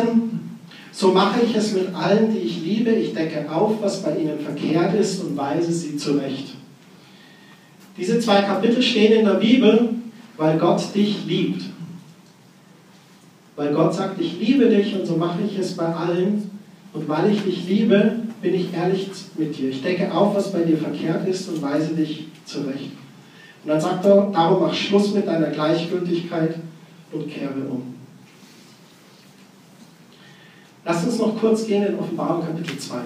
So 0.92 1.12
mache 1.12 1.40
ich 1.44 1.54
es 1.54 1.72
mit 1.72 1.94
allen, 1.94 2.32
die 2.32 2.38
ich 2.38 2.62
liebe. 2.62 2.90
Ich 2.90 3.14
decke 3.14 3.50
auf, 3.50 3.82
was 3.82 4.02
bei 4.02 4.16
ihnen 4.16 4.38
verkehrt 4.38 4.94
ist 4.94 5.22
und 5.22 5.36
weise 5.36 5.72
sie 5.72 5.96
zurecht. 5.96 6.54
Diese 7.96 8.18
zwei 8.18 8.42
Kapitel 8.42 8.82
stehen 8.82 9.20
in 9.20 9.26
der 9.26 9.34
Bibel, 9.34 9.90
weil 10.36 10.58
Gott 10.58 10.82
dich 10.94 11.24
liebt. 11.26 11.64
Weil 13.56 13.74
Gott 13.74 13.94
sagt, 13.94 14.20
ich 14.20 14.38
liebe 14.40 14.68
dich 14.68 14.94
und 14.94 15.06
so 15.06 15.16
mache 15.16 15.40
ich 15.46 15.58
es 15.58 15.76
bei 15.76 15.86
allen. 15.86 16.50
Und 16.94 17.08
weil 17.08 17.32
ich 17.32 17.42
dich 17.42 17.66
liebe, 17.68 18.16
bin 18.40 18.54
ich 18.54 18.72
ehrlich 18.74 19.08
mit 19.36 19.56
dir. 19.56 19.70
Ich 19.70 19.82
decke 19.82 20.12
auf, 20.12 20.34
was 20.34 20.52
bei 20.52 20.60
dir 20.60 20.76
verkehrt 20.76 21.26
ist 21.28 21.48
und 21.48 21.62
weise 21.62 21.94
dich 21.94 22.26
zurecht. 22.44 22.90
Und 23.64 23.68
dann 23.68 23.80
sagt 23.80 24.04
er, 24.04 24.28
darum 24.32 24.62
mach 24.62 24.74
Schluss 24.74 25.14
mit 25.14 25.26
deiner 25.26 25.50
Gleichgültigkeit 25.50 26.56
und 27.12 27.28
kehre 27.28 27.60
um. 27.70 27.94
Lass 30.84 31.04
uns 31.04 31.18
noch 31.18 31.38
kurz 31.38 31.66
gehen 31.66 31.86
in 31.86 31.98
Offenbarung 31.98 32.44
Kapitel 32.44 32.76
2. 32.76 32.96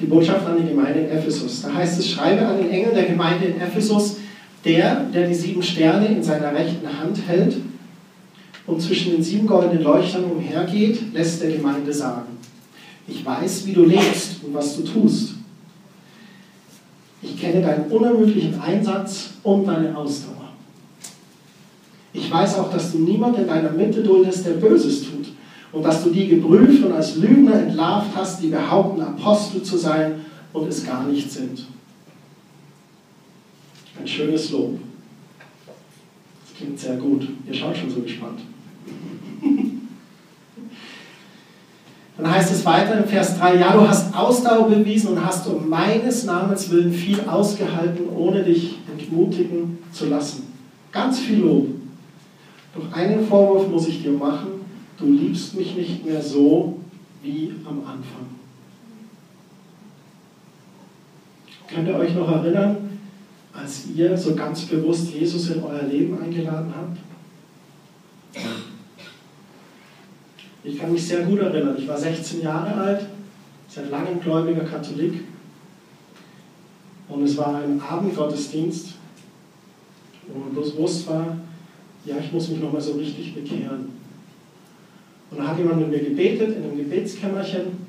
Die 0.00 0.06
Botschaft 0.06 0.46
an 0.46 0.56
die 0.62 0.68
Gemeinde 0.68 1.00
in 1.00 1.10
Ephesus. 1.10 1.60
Da 1.60 1.74
heißt 1.74 1.98
es, 1.98 2.08
schreibe 2.08 2.46
an 2.46 2.56
den 2.56 2.70
Engel 2.70 2.94
der 2.94 3.04
Gemeinde 3.04 3.46
in 3.46 3.60
Ephesus, 3.60 4.16
der, 4.64 5.00
der 5.12 5.28
die 5.28 5.34
sieben 5.34 5.62
Sterne 5.62 6.06
in 6.06 6.22
seiner 6.22 6.54
rechten 6.54 6.98
Hand 6.98 7.18
hält 7.28 7.56
und 8.68 8.80
zwischen 8.82 9.12
den 9.12 9.22
sieben 9.22 9.46
goldenen 9.46 9.82
Leuchtern 9.82 10.24
umhergeht, 10.24 11.12
lässt 11.14 11.42
der 11.42 11.50
Gemeinde 11.50 11.92
sagen, 11.92 12.36
ich 13.08 13.24
weiß, 13.24 13.66
wie 13.66 13.72
du 13.72 13.84
lebst 13.84 14.44
und 14.44 14.54
was 14.54 14.76
du 14.76 14.82
tust. 14.82 15.34
Ich 17.22 17.40
kenne 17.40 17.62
deinen 17.62 17.90
unermüdlichen 17.90 18.60
Einsatz 18.60 19.30
und 19.42 19.66
deine 19.66 19.96
Ausdauer. 19.96 20.52
Ich 22.12 22.30
weiß 22.30 22.58
auch, 22.58 22.70
dass 22.70 22.92
du 22.92 22.98
niemand 22.98 23.38
in 23.38 23.46
deiner 23.46 23.70
Mitte 23.70 24.02
duldest, 24.02 24.44
der 24.46 24.52
Böses 24.52 25.02
tut 25.02 25.28
und 25.72 25.82
dass 25.82 26.04
du 26.04 26.10
die 26.10 26.28
geprüft 26.28 26.84
und 26.84 26.92
als 26.92 27.16
Lügner 27.16 27.54
entlarvt 27.54 28.10
hast, 28.14 28.42
die 28.42 28.48
behaupten, 28.48 29.00
Apostel 29.00 29.62
zu 29.62 29.78
sein 29.78 30.26
und 30.52 30.68
es 30.68 30.84
gar 30.84 31.04
nicht 31.04 31.32
sind. 31.32 31.66
Ein 33.98 34.06
schönes 34.06 34.50
Lob. 34.50 34.78
Das 36.44 36.56
klingt 36.58 36.78
sehr 36.78 36.96
gut. 36.96 37.26
Ihr 37.46 37.54
schaut 37.54 37.76
schon 37.76 37.90
so 37.90 38.00
gespannt. 38.02 38.40
Dann 42.16 42.30
heißt 42.30 42.52
es 42.52 42.64
weiter 42.64 42.98
im 42.98 43.04
Vers 43.08 43.38
3, 43.38 43.56
ja, 43.56 43.72
du 43.72 43.88
hast 43.88 44.14
Ausdauer 44.14 44.68
bewiesen 44.68 45.12
und 45.12 45.24
hast 45.24 45.46
um 45.46 45.68
meines 45.68 46.24
Namens 46.24 46.70
willen 46.70 46.92
viel 46.92 47.20
ausgehalten, 47.20 48.08
ohne 48.08 48.42
dich 48.42 48.78
entmutigen 48.90 49.78
zu 49.92 50.06
lassen. 50.06 50.48
Ganz 50.90 51.20
viel 51.20 51.38
Lob. 51.38 51.68
Doch 52.74 52.92
einen 52.92 53.26
Vorwurf 53.26 53.68
muss 53.68 53.88
ich 53.88 54.02
dir 54.02 54.12
machen, 54.12 54.48
du 54.98 55.06
liebst 55.06 55.54
mich 55.56 55.76
nicht 55.76 56.04
mehr 56.04 56.20
so 56.20 56.78
wie 57.22 57.52
am 57.64 57.78
Anfang. 57.78 58.26
Könnt 61.68 61.88
ihr 61.88 61.94
euch 61.96 62.14
noch 62.14 62.28
erinnern, 62.30 62.76
als 63.52 63.86
ihr 63.94 64.16
so 64.16 64.34
ganz 64.34 64.62
bewusst 64.62 65.12
Jesus 65.12 65.50
in 65.50 65.62
euer 65.62 65.82
Leben 65.82 66.18
eingeladen 66.20 66.72
habt? 66.74 66.98
Ich 70.68 70.78
kann 70.78 70.92
mich 70.92 71.06
sehr 71.06 71.22
gut 71.22 71.38
erinnern. 71.38 71.76
Ich 71.78 71.88
war 71.88 71.96
16 71.96 72.42
Jahre 72.42 72.74
alt, 72.74 73.06
seit 73.68 73.90
langem 73.90 74.20
gläubiger 74.20 74.64
Katholik. 74.64 75.24
Und 77.08 77.22
es 77.22 77.38
war 77.38 77.56
ein 77.56 77.80
Abendgottesdienst, 77.80 78.92
wo 80.28 80.50
bloß 80.50 80.72
bewusst 80.72 81.08
war, 81.08 81.38
ja, 82.04 82.16
ich 82.18 82.30
muss 82.32 82.50
mich 82.50 82.60
nochmal 82.60 82.82
so 82.82 82.92
richtig 82.92 83.34
bekehren. 83.34 83.88
Und 85.30 85.38
da 85.38 85.48
hat 85.48 85.58
jemand 85.58 85.80
mit 85.80 85.90
mir 85.90 86.10
gebetet 86.10 86.56
in 86.56 86.64
einem 86.64 86.76
Gebetskämmerchen 86.76 87.88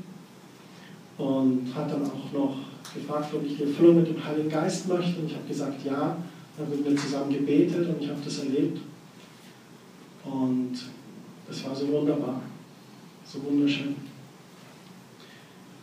und 1.17 1.67
hat 1.75 1.91
dann 1.91 2.05
auch 2.05 2.31
noch 2.33 2.55
gefragt, 2.93 3.33
ob 3.33 3.45
ich 3.45 3.57
die 3.57 3.63
Erfüllung 3.63 3.97
mit 3.97 4.07
dem 4.07 4.25
Heiligen 4.25 4.49
Geist 4.49 4.87
möchte. 4.87 5.19
Und 5.19 5.27
ich 5.27 5.35
habe 5.35 5.47
gesagt, 5.47 5.85
ja. 5.85 6.15
Dann 6.57 6.67
haben 6.67 6.85
wir 6.85 6.95
zusammen 6.95 7.31
gebetet 7.31 7.87
und 7.87 8.01
ich 8.01 8.09
habe 8.09 8.19
das 8.23 8.39
erlebt. 8.39 8.79
Und 10.25 10.73
das 11.47 11.65
war 11.65 11.75
so 11.75 11.87
wunderbar 11.89 12.41
so 13.31 13.43
wunderschön. 13.43 13.95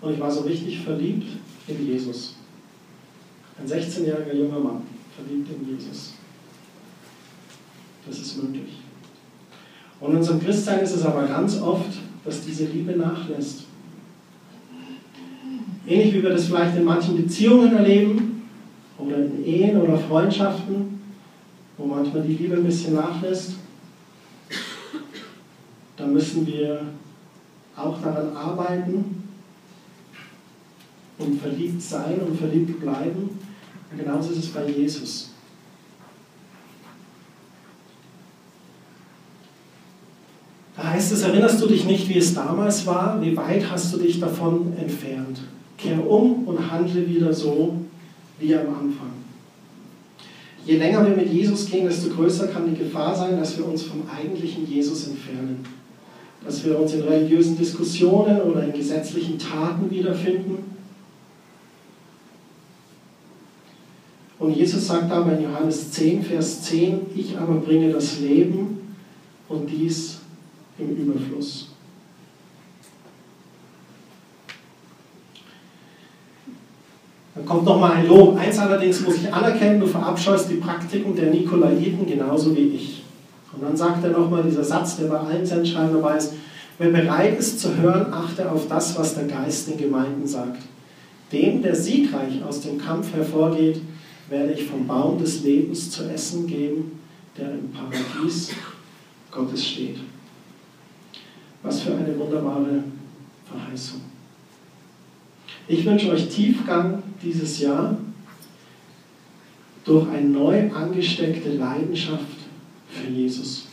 Und 0.01 0.13
ich 0.13 0.21
war 0.21 0.31
so 0.31 0.41
richtig 0.41 0.81
verliebt 0.81 1.29
in 1.69 1.87
Jesus. 1.87 2.35
Ein 3.59 3.67
16-jähriger 3.67 4.35
junger 4.35 4.59
Mann, 4.59 4.83
verliebt 5.15 5.49
in 5.51 5.77
Jesus. 5.77 6.15
Das 8.07 8.19
ist 8.19 8.43
möglich. 8.43 8.79
Und 10.01 10.11
in 10.11 10.17
unserem 10.19 10.41
Christsein 10.41 10.81
ist 10.81 10.95
es 10.95 11.05
aber 11.05 11.27
ganz 11.27 11.61
oft, 11.61 11.91
dass 12.25 12.45
diese 12.45 12.67
Liebe 12.67 12.93
nachlässt. 12.93 13.65
Ähnlich 15.87 16.15
wie 16.15 16.23
wir 16.23 16.31
das 16.31 16.47
vielleicht 16.47 16.77
in 16.77 16.85
manchen 16.85 17.17
Beziehungen 17.17 17.75
erleben 17.75 18.43
oder 18.99 19.17
in 19.17 19.45
Ehen 19.45 19.81
oder 19.81 19.97
Freundschaften, 19.97 21.01
wo 21.79 21.87
manchmal 21.87 22.23
die 22.23 22.35
Liebe 22.35 22.57
ein 22.57 22.65
bisschen 22.65 22.95
nachlässt, 22.95 23.55
da 25.97 26.07
müssen 26.07 26.47
wir 26.47 26.83
auch 27.77 28.01
daran 28.01 28.35
arbeiten 28.35 29.23
und 31.19 31.41
verliebt 31.41 31.83
sein 31.83 32.21
und 32.27 32.39
verliebt 32.39 32.81
bleiben. 32.81 33.39
Und 33.91 33.99
genauso 33.99 34.33
ist 34.33 34.39
es 34.39 34.49
bei 34.49 34.69
Jesus. 34.69 35.31
Da 40.77 40.91
heißt 40.91 41.13
es, 41.13 41.23
erinnerst 41.23 41.63
du 41.63 41.67
dich 41.67 41.85
nicht, 41.85 42.09
wie 42.09 42.19
es 42.19 42.35
damals 42.35 42.87
war? 42.87 43.21
Wie 43.23 43.37
weit 43.37 43.71
hast 43.71 43.95
du 43.95 43.99
dich 43.99 44.21
davon 44.21 44.75
entfernt? 44.77 45.41
Kehr 45.79 46.07
um 46.07 46.47
und 46.47 46.71
handle 46.71 47.09
wieder 47.09 47.33
so 47.33 47.77
wie 48.39 48.55
am 48.55 48.69
Anfang. 48.69 49.13
Je 50.67 50.77
länger 50.79 51.07
wir 51.07 51.17
mit 51.17 51.33
Jesus 51.33 51.67
gehen, 51.67 51.87
desto 51.87 52.11
größer 52.15 52.49
kann 52.49 52.69
die 52.69 52.77
Gefahr 52.77 53.15
sein, 53.15 53.39
dass 53.39 53.57
wir 53.57 53.67
uns 53.67 53.85
vom 53.85 54.03
eigentlichen 54.11 54.67
Jesus 54.67 55.07
entfernen 55.07 55.65
dass 56.47 56.65
wir 56.65 56.79
uns 56.79 56.95
in 56.95 57.03
religiösen 57.03 57.59
Diskussionen 57.59 58.41
oder 58.41 58.63
in 58.65 58.73
gesetzlichen 58.73 59.39
Taten 59.39 59.91
wiederfinden. 59.91 60.77
Und 64.39 64.57
Jesus 64.57 64.87
sagt 64.87 65.11
aber 65.11 65.37
in 65.37 65.43
Johannes 65.43 65.91
10, 65.91 66.23
Vers 66.23 66.63
10, 66.63 67.01
ich 67.17 67.37
aber 67.37 67.55
bringe 67.55 67.93
das 67.93 68.21
Leben 68.21 68.95
und 69.49 69.69
dies 69.69 70.21
im 70.79 70.95
Überfluss. 70.95 71.71
Dann 77.35 77.45
kommt 77.45 77.65
nochmal 77.65 77.93
ein 77.93 78.07
Lob. 78.07 78.39
Eins 78.39 78.59
allerdings 78.59 79.01
muss 79.01 79.17
ich 79.17 79.33
anerkennen, 79.33 79.81
du 79.81 79.87
verabscheust 79.87 80.51
die 80.51 80.55
Praktiken 80.55 81.15
der 81.17 81.31
Nikolaiten 81.31 82.07
genauso 82.07 82.55
wie 82.55 82.69
ich. 82.69 83.06
Und 83.57 83.63
dann 83.63 83.77
sagt 83.77 84.05
er 84.05 84.11
nochmal 84.11 84.43
dieser 84.43 84.65
Satz, 84.65 84.99
der 84.99 85.07
bei 85.07 85.19
allen 85.19 85.47
Sendschreiben 85.47 85.95
dabei 85.95 86.19
ist, 86.19 86.35
wer 86.79 86.91
bereit 86.91 87.39
ist 87.39 87.59
zu 87.59 87.75
hören, 87.77 88.13
achte 88.13 88.51
auf 88.51 88.69
das, 88.69 88.99
was 88.99 89.15
der 89.15 89.25
Geist 89.25 89.69
den 89.69 89.79
Gemeinden 89.79 90.27
sagt. 90.27 90.63
Dem, 91.33 91.63
der 91.63 91.75
siegreich 91.75 92.43
aus 92.45 92.61
dem 92.61 92.79
Kampf 92.79 93.15
hervorgeht, 93.15 93.81
werde 94.29 94.53
ich 94.53 94.67
vom 94.67 94.87
Baum 94.87 95.19
des 95.19 95.43
Lebens 95.43 95.91
zu 95.91 96.05
essen 96.05 96.47
geben, 96.47 97.01
der 97.37 97.53
im 97.53 97.71
Paradies 97.71 98.51
Gottes 99.31 99.67
steht. 99.67 99.97
Was 101.63 101.81
für 101.81 101.95
eine 101.95 102.19
wunderbare 102.19 102.85
Verheißung. 103.51 104.03
Ich 105.67 105.85
wünsche 105.85 106.11
euch 106.11 106.29
Tiefgang 106.29 107.03
dieses 107.23 107.59
Jahr 107.61 107.97
durch 109.85 110.09
eine 110.09 110.29
neu 110.29 110.71
angesteckte 110.73 111.55
Leidenschaft 111.55 112.36
für 113.07 113.13
Jesus. 113.13 113.67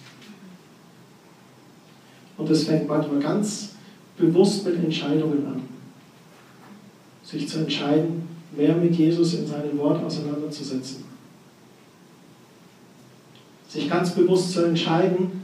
Und 2.38 2.50
das 2.50 2.64
fängt 2.64 2.88
manchmal 2.88 3.20
ganz 3.20 3.76
bewusst 4.18 4.66
mit 4.66 4.76
Entscheidungen 4.76 5.46
an. 5.48 5.62
Sich 7.24 7.48
zu 7.48 7.60
entscheiden, 7.60 8.28
mehr 8.56 8.76
mit 8.76 8.96
Jesus 8.96 9.34
in 9.36 9.48
seinem 9.48 9.78
Wort 9.78 10.04
auseinanderzusetzen. 10.04 11.04
Sich 13.68 13.90
ganz 13.90 14.12
bewusst 14.12 14.52
zu 14.52 14.66
entscheiden, 14.66 15.44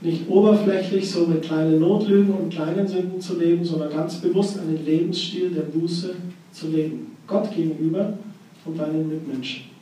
nicht 0.00 0.28
oberflächlich 0.28 1.10
so 1.10 1.26
mit 1.26 1.42
kleinen 1.42 1.80
Notlügen 1.80 2.34
und 2.34 2.52
kleinen 2.52 2.86
Sünden 2.86 3.20
zu 3.20 3.38
leben, 3.38 3.64
sondern 3.64 3.90
ganz 3.90 4.20
bewusst 4.20 4.58
einen 4.58 4.84
Lebensstil 4.84 5.50
der 5.50 5.62
Buße 5.62 6.14
zu 6.52 6.68
leben. 6.68 7.16
Gott 7.26 7.54
gegenüber 7.54 8.16
und 8.64 8.78
deinen 8.78 9.08
Mitmenschen 9.08 9.75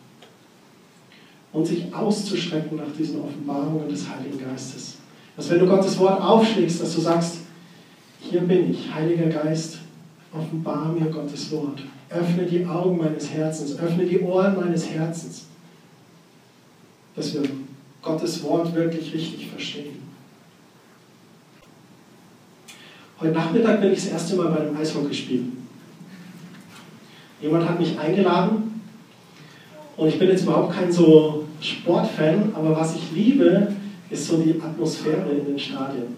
und 1.55 1.65
sich 1.65 1.95
auszustrecken 1.95 2.77
nach 2.77 2.93
diesen 2.99 3.23
Offenbarungen 3.23 3.89
des 3.89 4.07
Heiligen 4.09 4.39
Geistes. 4.39 4.97
Dass 5.37 5.49
wenn 5.49 5.61
du 5.61 5.67
Gottes 5.67 5.99
Wort 5.99 6.21
aufschlägst, 6.21 6.83
dass 6.83 6.95
du 6.95 7.01
sagst, 7.01 7.39
hier 8.21 8.41
bin 8.41 8.73
ich, 8.73 8.93
Heiliger 8.93 9.27
Geist, 9.27 9.79
offenbar 10.33 10.93
mir 10.93 11.07
Gottes 11.07 11.51
Wort. 11.53 11.81
Öffne 12.11 12.45
die 12.45 12.67
Augen 12.67 12.99
meines 12.99 13.31
Herzens, 13.31 13.79
öffne 13.79 14.05
die 14.05 14.21
Ohren 14.21 14.57
meines 14.57 14.91
Herzens, 14.91 15.47
dass 17.15 17.35
wir 17.35 17.43
Gottes 18.03 18.43
Wort 18.43 18.75
wirklich 18.75 19.15
richtig 19.15 19.49
verstehen. 19.49 20.03
Heute 23.21 23.33
Nachmittag 23.33 23.81
bin 23.81 23.93
ich 23.93 24.03
das 24.03 24.09
erste 24.09 24.37
Mal 24.37 24.49
bei 24.49 24.61
einem 24.61 24.77
Eishockeyspiel. 24.77 25.45
Jemand 27.41 27.69
hat 27.69 27.79
mich 27.79 27.97
eingeladen 27.99 28.81
und 29.97 30.09
ich 30.09 30.19
bin 30.19 30.29
jetzt 30.29 30.43
überhaupt 30.43 30.75
kein 30.75 30.91
so 30.91 31.44
Sportfan, 31.65 32.53
aber 32.55 32.77
was 32.77 32.97
ich 32.97 33.13
liebe, 33.15 33.69
ist 34.11 34.29
so 34.29 34.37
die 34.37 34.61
Atmosphäre 34.61 35.31
in 35.31 35.47
den 35.47 35.59
Stadien. 35.59 36.15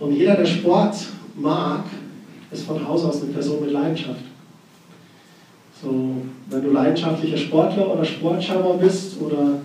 Und 0.00 0.12
jeder, 0.12 0.36
der 0.36 0.46
Sport 0.46 0.96
mag, 1.36 1.84
ist 2.50 2.64
von 2.64 2.86
Haus 2.86 3.04
aus 3.04 3.22
eine 3.22 3.32
Person 3.32 3.60
mit 3.60 3.70
Leidenschaft. 3.70 4.24
So, 5.80 6.16
wenn 6.50 6.62
du 6.62 6.70
leidenschaftlicher 6.72 7.36
Sportler 7.36 7.92
oder 7.94 8.04
Sportschauer 8.04 8.78
bist 8.78 9.20
oder 9.20 9.60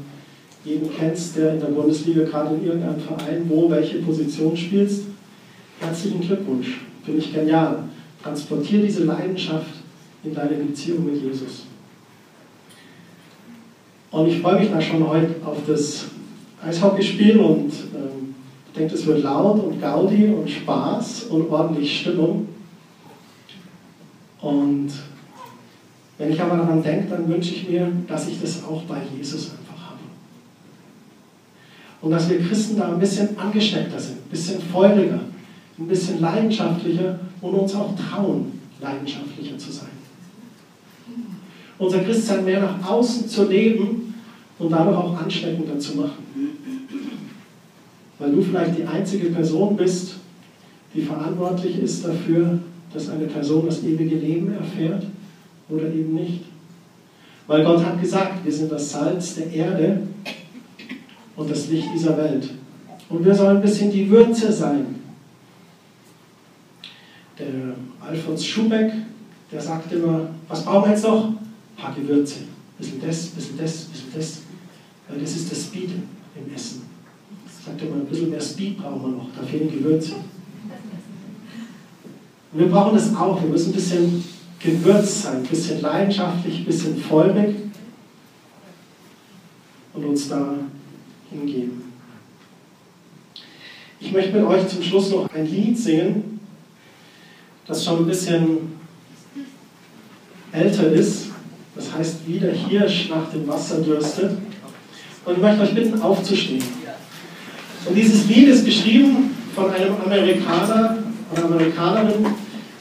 jeden 0.64 0.90
kennst, 0.96 1.36
der 1.36 1.54
in 1.54 1.60
der 1.60 1.68
Bundesliga 1.68 2.24
gerade 2.24 2.56
in 2.56 2.66
irgendeinem 2.66 3.00
Verein, 3.00 3.46
wo 3.50 3.70
welche 3.70 3.98
Position 4.00 4.56
spielst, 4.56 5.04
herzlichen 5.80 6.22
Glückwunsch. 6.22 6.82
Finde 7.04 7.20
ich 7.20 7.34
genial. 7.34 7.84
Transportiere 8.22 8.84
diese 8.84 9.04
Leidenschaft 9.04 9.72
in 10.24 10.34
deine 10.34 10.56
Beziehung 10.56 11.06
mit 11.06 11.22
Jesus. 11.22 11.66
Und 14.16 14.30
ich 14.30 14.40
freue 14.40 14.62
mich 14.62 14.72
da 14.72 14.80
schon 14.80 15.06
heute 15.10 15.36
auf 15.46 15.58
das 15.68 16.06
Eishockeyspiel 16.66 17.38
und 17.38 17.70
ähm, 17.94 18.34
ich 18.68 18.74
denke, 18.74 18.96
es 18.96 19.06
wird 19.06 19.24
laut 19.24 19.62
und 19.62 19.82
Gaudi 19.82 20.28
und 20.28 20.50
Spaß 20.50 21.24
und 21.24 21.52
ordentlich 21.52 22.00
Stimmung. 22.00 22.48
Und 24.40 24.88
wenn 26.18 26.32
ich 26.32 26.42
aber 26.42 26.56
daran 26.56 26.82
denke, 26.82 27.10
dann 27.10 27.28
wünsche 27.28 27.56
ich 27.56 27.68
mir, 27.68 27.92
dass 28.08 28.30
ich 28.30 28.40
das 28.40 28.64
auch 28.64 28.84
bei 28.84 29.02
Jesus 29.18 29.52
einfach 29.52 29.90
habe. 29.90 30.00
Und 32.02 32.12
dass 32.12 32.30
wir 32.30 32.40
Christen 32.40 32.78
da 32.78 32.94
ein 32.94 33.00
bisschen 33.00 33.38
angesteckter 33.38 34.00
sind, 34.00 34.20
ein 34.20 34.30
bisschen 34.30 34.62
feuriger, 34.62 35.20
ein 35.78 35.88
bisschen 35.90 36.22
leidenschaftlicher 36.22 37.20
und 37.42 37.54
uns 37.54 37.76
auch 37.76 37.94
trauen, 37.98 38.62
leidenschaftlicher 38.80 39.58
zu 39.58 39.74
sein. 39.74 39.90
Unser 41.78 42.00
Christsein 42.00 42.46
mehr 42.46 42.62
nach 42.62 42.90
außen 42.90 43.28
zu 43.28 43.48
leben 43.48 44.14
und 44.60 44.72
dadurch 44.72 44.98
auch 44.98 45.22
ansteckender 45.22 45.78
zu 45.78 45.98
machen. 45.98 46.24
Weil 48.18 48.32
du 48.32 48.42
vielleicht 48.42 48.78
die 48.78 48.86
einzige 48.86 49.30
Person 49.30 49.76
bist, 49.76 50.16
die 50.94 51.02
verantwortlich 51.02 51.80
ist 51.80 52.06
dafür, 52.06 52.60
dass 52.94 53.10
eine 53.10 53.26
Person 53.26 53.66
das 53.66 53.84
ewige 53.84 54.16
Leben 54.16 54.54
erfährt 54.54 55.06
oder 55.68 55.84
eben 55.88 56.14
nicht. 56.14 56.46
Weil 57.48 57.64
Gott 57.64 57.84
hat 57.86 58.02
gesagt, 58.02 58.46
wir 58.46 58.52
sind 58.52 58.72
das 58.72 58.92
Salz 58.92 59.36
der 59.36 59.52
Erde 59.52 60.02
und 61.36 61.50
das 61.50 61.68
Licht 61.68 61.90
dieser 61.94 62.18
Welt. 62.18 62.50
Und 63.10 63.26
wir 63.26 63.36
sollen 63.36 63.58
ein 63.58 63.62
bisschen 63.62 63.92
die 63.92 64.10
Würze 64.10 64.52
sein. 64.52 64.96
Der 67.38 67.46
Alfons 68.08 68.46
Schubeck, 68.46 68.94
der 69.52 69.62
sagt 69.62 69.92
immer, 69.92 70.30
was 70.48 70.64
brauchen 70.64 70.86
wir 70.86 70.92
jetzt 70.92 71.04
noch? 71.04 71.34
Paar 71.78 71.94
Gewürze. 71.94 72.40
Ein 72.40 72.78
bisschen 72.78 73.02
das, 73.02 73.26
ein 73.26 73.36
bisschen 73.36 73.58
das, 73.58 73.86
ein 73.86 73.92
bisschen 73.92 74.14
das. 74.16 74.42
Weil 75.08 75.20
das 75.20 75.36
ist 75.36 75.52
das 75.52 75.64
Speed 75.64 75.90
im 76.36 76.54
Essen. 76.54 76.84
Sagt 77.66 77.82
er 77.82 77.90
mal, 77.90 78.00
ein 78.00 78.06
bisschen 78.06 78.30
mehr 78.30 78.42
Speed 78.42 78.78
brauchen 78.78 79.02
wir 79.02 79.10
noch, 79.10 79.28
da 79.36 79.44
fehlen 79.46 79.72
Gewürze. 79.72 80.14
Und 82.52 82.60
wir 82.60 82.68
brauchen 82.68 82.96
das 82.96 83.14
auch. 83.16 83.42
Wir 83.42 83.50
müssen 83.50 83.72
ein 83.72 83.76
bisschen 83.76 84.24
gewürzt 84.60 85.24
sein, 85.24 85.38
ein 85.38 85.44
bisschen 85.44 85.82
leidenschaftlich, 85.82 86.60
ein 86.60 86.66
bisschen 86.66 86.98
feurig 86.98 87.56
und 89.94 90.06
uns 90.06 90.28
da 90.30 90.56
hingeben. 91.30 91.84
Ich 94.00 94.12
möchte 94.12 94.34
mit 94.34 94.44
euch 94.46 94.68
zum 94.68 94.84
Schluss 94.84 95.12
noch 95.12 95.34
ein 95.34 95.50
Lied 95.50 95.78
singen, 95.78 96.40
das 97.66 97.84
schon 97.84 98.00
ein 98.00 98.08
bisschen 98.08 98.76
älter 100.52 100.92
ist. 100.92 101.28
Das 101.76 101.94
heißt, 101.94 102.20
wie 102.26 102.40
der 102.40 102.54
Hirsch 102.54 103.10
nach 103.10 103.30
dem 103.32 103.48
Wasser 103.48 103.82
dürstet. 103.82 104.32
Und 105.26 105.34
ich 105.36 105.42
möchte 105.42 105.62
euch 105.62 105.76
bitten, 105.76 106.02
aufzustehen. 106.02 106.64
Und 107.86 107.96
dieses 107.96 108.28
Lied 108.28 108.48
ist 108.48 108.66
geschrieben 108.66 109.36
von 109.54 109.72
einem 109.72 109.96
Amerikaner 110.04 110.98
oder 111.32 111.46
Amerikanerin 111.46 112.26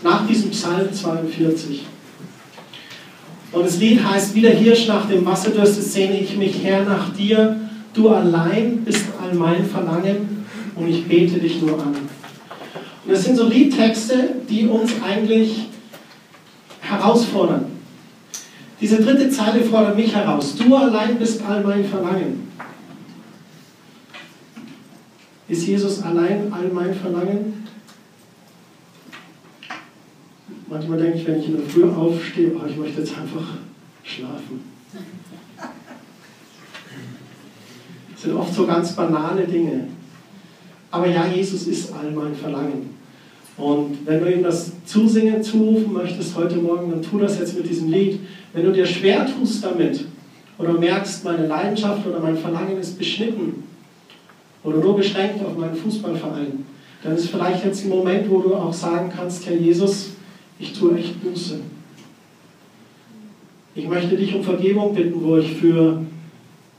nach 0.02 0.26
diesem 0.26 0.50
Psalm 0.50 0.92
42. 0.92 1.87
Und 3.52 3.66
das 3.66 3.78
Lied 3.78 4.04
heißt, 4.04 4.35
wie 4.35 4.40
der 4.40 4.54
Hirsch 4.54 4.87
nach 4.87 5.09
dem 5.09 5.24
Wasser 5.24 5.50
dürstet, 5.50 5.85
sehne 5.85 6.20
ich 6.20 6.37
mich 6.37 6.62
her 6.62 6.85
nach 6.85 7.14
dir. 7.14 7.57
Du 7.92 8.09
allein 8.09 8.85
bist 8.85 9.04
all 9.22 9.35
mein 9.35 9.64
Verlangen 9.64 10.44
und 10.74 10.88
ich 10.88 11.07
bete 11.07 11.38
dich 11.38 11.61
nur 11.61 11.74
an. 11.80 11.94
Und 13.04 13.12
das 13.12 13.24
sind 13.24 13.37
so 13.37 13.46
Liedtexte, 13.46 14.37
die 14.48 14.66
uns 14.66 14.90
eigentlich 15.07 15.66
herausfordern. 16.80 17.73
Diese 18.84 19.00
dritte 19.00 19.30
Zeile 19.30 19.64
fordert 19.64 19.96
mich 19.96 20.14
heraus. 20.14 20.56
Du 20.56 20.76
allein 20.76 21.18
bist 21.18 21.40
all 21.48 21.64
mein 21.64 21.86
Verlangen. 21.86 22.46
Ist 25.48 25.66
Jesus 25.66 26.02
allein 26.02 26.52
all 26.52 26.68
mein 26.68 26.94
Verlangen? 26.94 27.66
Manchmal 30.68 30.98
denke 30.98 31.16
ich, 31.16 31.26
wenn 31.26 31.40
ich 31.40 31.46
in 31.46 31.56
der 31.56 31.66
Früh 31.66 31.84
aufstehe, 31.84 32.52
oh, 32.54 32.66
ich 32.68 32.76
möchte 32.76 33.00
jetzt 33.00 33.16
einfach 33.16 33.54
schlafen. 34.02 34.60
Das 38.12 38.22
sind 38.22 38.36
oft 38.36 38.52
so 38.52 38.66
ganz 38.66 38.92
banale 38.94 39.46
Dinge. 39.46 39.88
Aber 40.90 41.06
ja, 41.06 41.26
Jesus 41.26 41.68
ist 41.68 41.90
all 41.90 42.10
mein 42.10 42.34
Verlangen. 42.34 42.90
Und 43.56 44.04
wenn 44.04 44.20
du 44.20 44.30
ihm 44.30 44.42
das 44.42 44.72
Zusingen 44.84 45.42
zurufen 45.42 45.94
möchtest 45.94 46.36
heute 46.36 46.56
Morgen, 46.56 46.90
dann 46.90 47.00
tu 47.00 47.18
das 47.18 47.38
jetzt 47.38 47.56
mit 47.56 47.66
diesem 47.66 47.90
Lied. 47.90 48.20
Wenn 48.54 48.64
du 48.64 48.72
dir 48.72 48.86
schwer 48.86 49.26
tust 49.26 49.64
damit 49.64 50.06
oder 50.58 50.72
merkst, 50.74 51.24
meine 51.24 51.48
Leidenschaft 51.48 52.06
oder 52.06 52.20
mein 52.20 52.36
Verlangen 52.36 52.78
ist 52.78 52.96
beschnitten 52.96 53.64
oder 54.62 54.78
nur 54.78 54.96
beschränkt 54.96 55.44
auf 55.44 55.58
meinen 55.58 55.74
Fußballverein, 55.74 56.64
dann 57.02 57.16
ist 57.16 57.28
vielleicht 57.28 57.64
jetzt 57.64 57.84
ein 57.84 57.90
Moment, 57.90 58.30
wo 58.30 58.40
du 58.40 58.54
auch 58.54 58.72
sagen 58.72 59.12
kannst, 59.14 59.44
Herr 59.46 59.56
Jesus, 59.56 60.12
ich 60.60 60.72
tue 60.72 60.96
echt 60.96 61.20
Buße. 61.22 61.58
Ich 63.74 63.88
möchte 63.88 64.16
dich 64.16 64.32
um 64.36 64.44
Vergebung 64.44 64.94
bitten, 64.94 65.20
wo 65.22 65.36
ich 65.36 65.52
für 65.54 66.00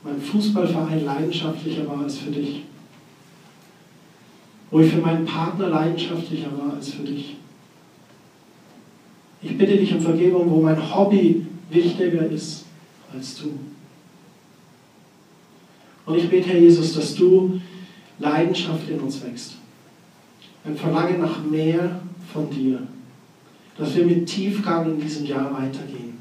meinen 0.02 0.22
Fußballverein 0.22 1.04
leidenschaftlicher 1.04 1.86
war 1.88 2.04
als 2.04 2.18
für 2.18 2.32
dich. 2.32 2.64
Wo 4.72 4.80
ich 4.80 4.92
für 4.92 5.02
meinen 5.02 5.26
Partner 5.26 5.68
leidenschaftlicher 5.68 6.52
war 6.58 6.74
als 6.76 6.92
für 6.92 7.04
dich. 7.04 7.36
Ich 9.42 9.58
bitte 9.58 9.76
dich 9.76 9.94
um 9.94 10.00
Vergebung, 10.00 10.50
wo 10.50 10.62
mein 10.62 10.96
Hobby 10.96 11.35
wichtiger 11.70 12.30
ist 12.30 12.66
als 13.14 13.38
du. 13.38 13.58
Und 16.06 16.18
ich 16.18 16.30
bete, 16.30 16.50
Herr 16.50 16.60
Jesus, 16.60 16.94
dass 16.94 17.16
du 17.16 17.60
Leidenschaft 18.20 18.88
in 18.90 19.00
uns 19.00 19.24
wächst. 19.24 19.56
Ein 20.64 20.78
Verlangen 20.78 21.20
nach 21.20 21.44
mehr 21.44 22.02
von 22.32 22.50
dir 22.50 22.88
dass 23.78 23.96
wir 23.96 24.06
mit 24.06 24.26
Tiefgang 24.28 24.86
in 24.86 25.00
diesem 25.00 25.26
Jahr 25.26 25.52
weitergehen. 25.54 26.18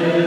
Bete 0.00 0.21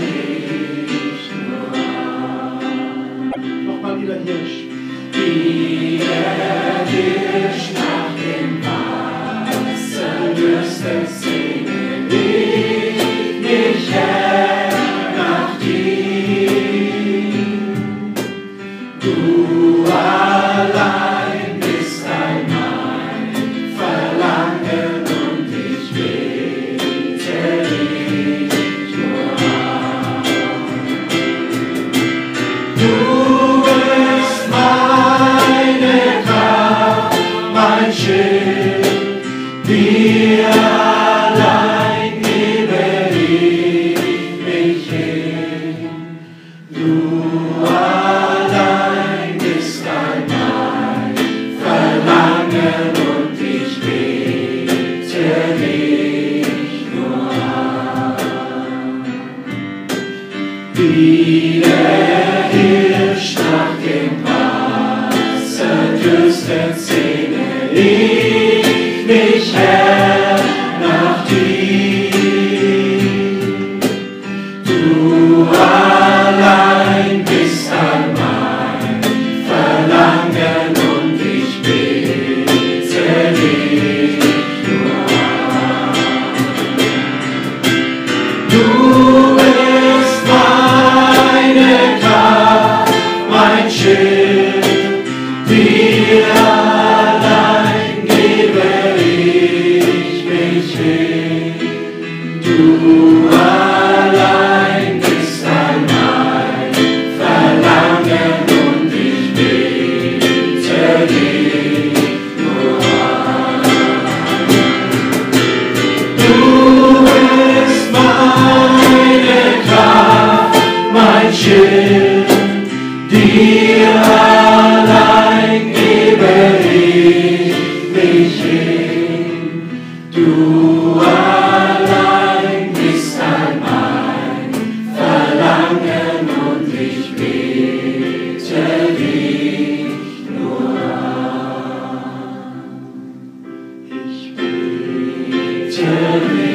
glory. 146.20 146.55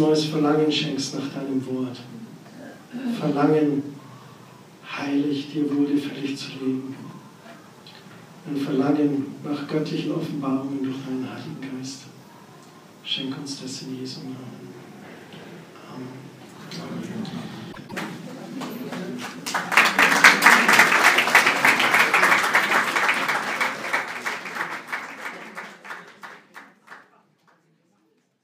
neues 0.00 0.24
Verlangen 0.24 0.70
schenkst 0.70 1.14
nach 1.14 1.28
deinem 1.32 1.64
Wort. 1.66 2.00
Verlangen, 3.18 3.82
heilig 4.84 5.52
dir 5.52 5.64
wurde 5.64 5.90
wohlgefällig 5.90 6.36
zu 6.36 6.48
leben. 6.60 6.96
Ein 8.48 8.56
Verlangen 8.56 9.26
nach 9.44 9.68
göttlichen 9.68 10.12
Offenbarungen 10.12 10.82
durch 10.82 10.96
deinen 11.06 11.28
Heiligen 11.30 11.78
Geist. 11.78 12.04
Schenk 13.04 13.36
uns 13.38 13.60
das 13.62 13.82
in 13.82 14.00
Jesu 14.00 14.20
Namen. 14.20 14.36
Amen. 15.92 16.08
Amen. 16.72 17.49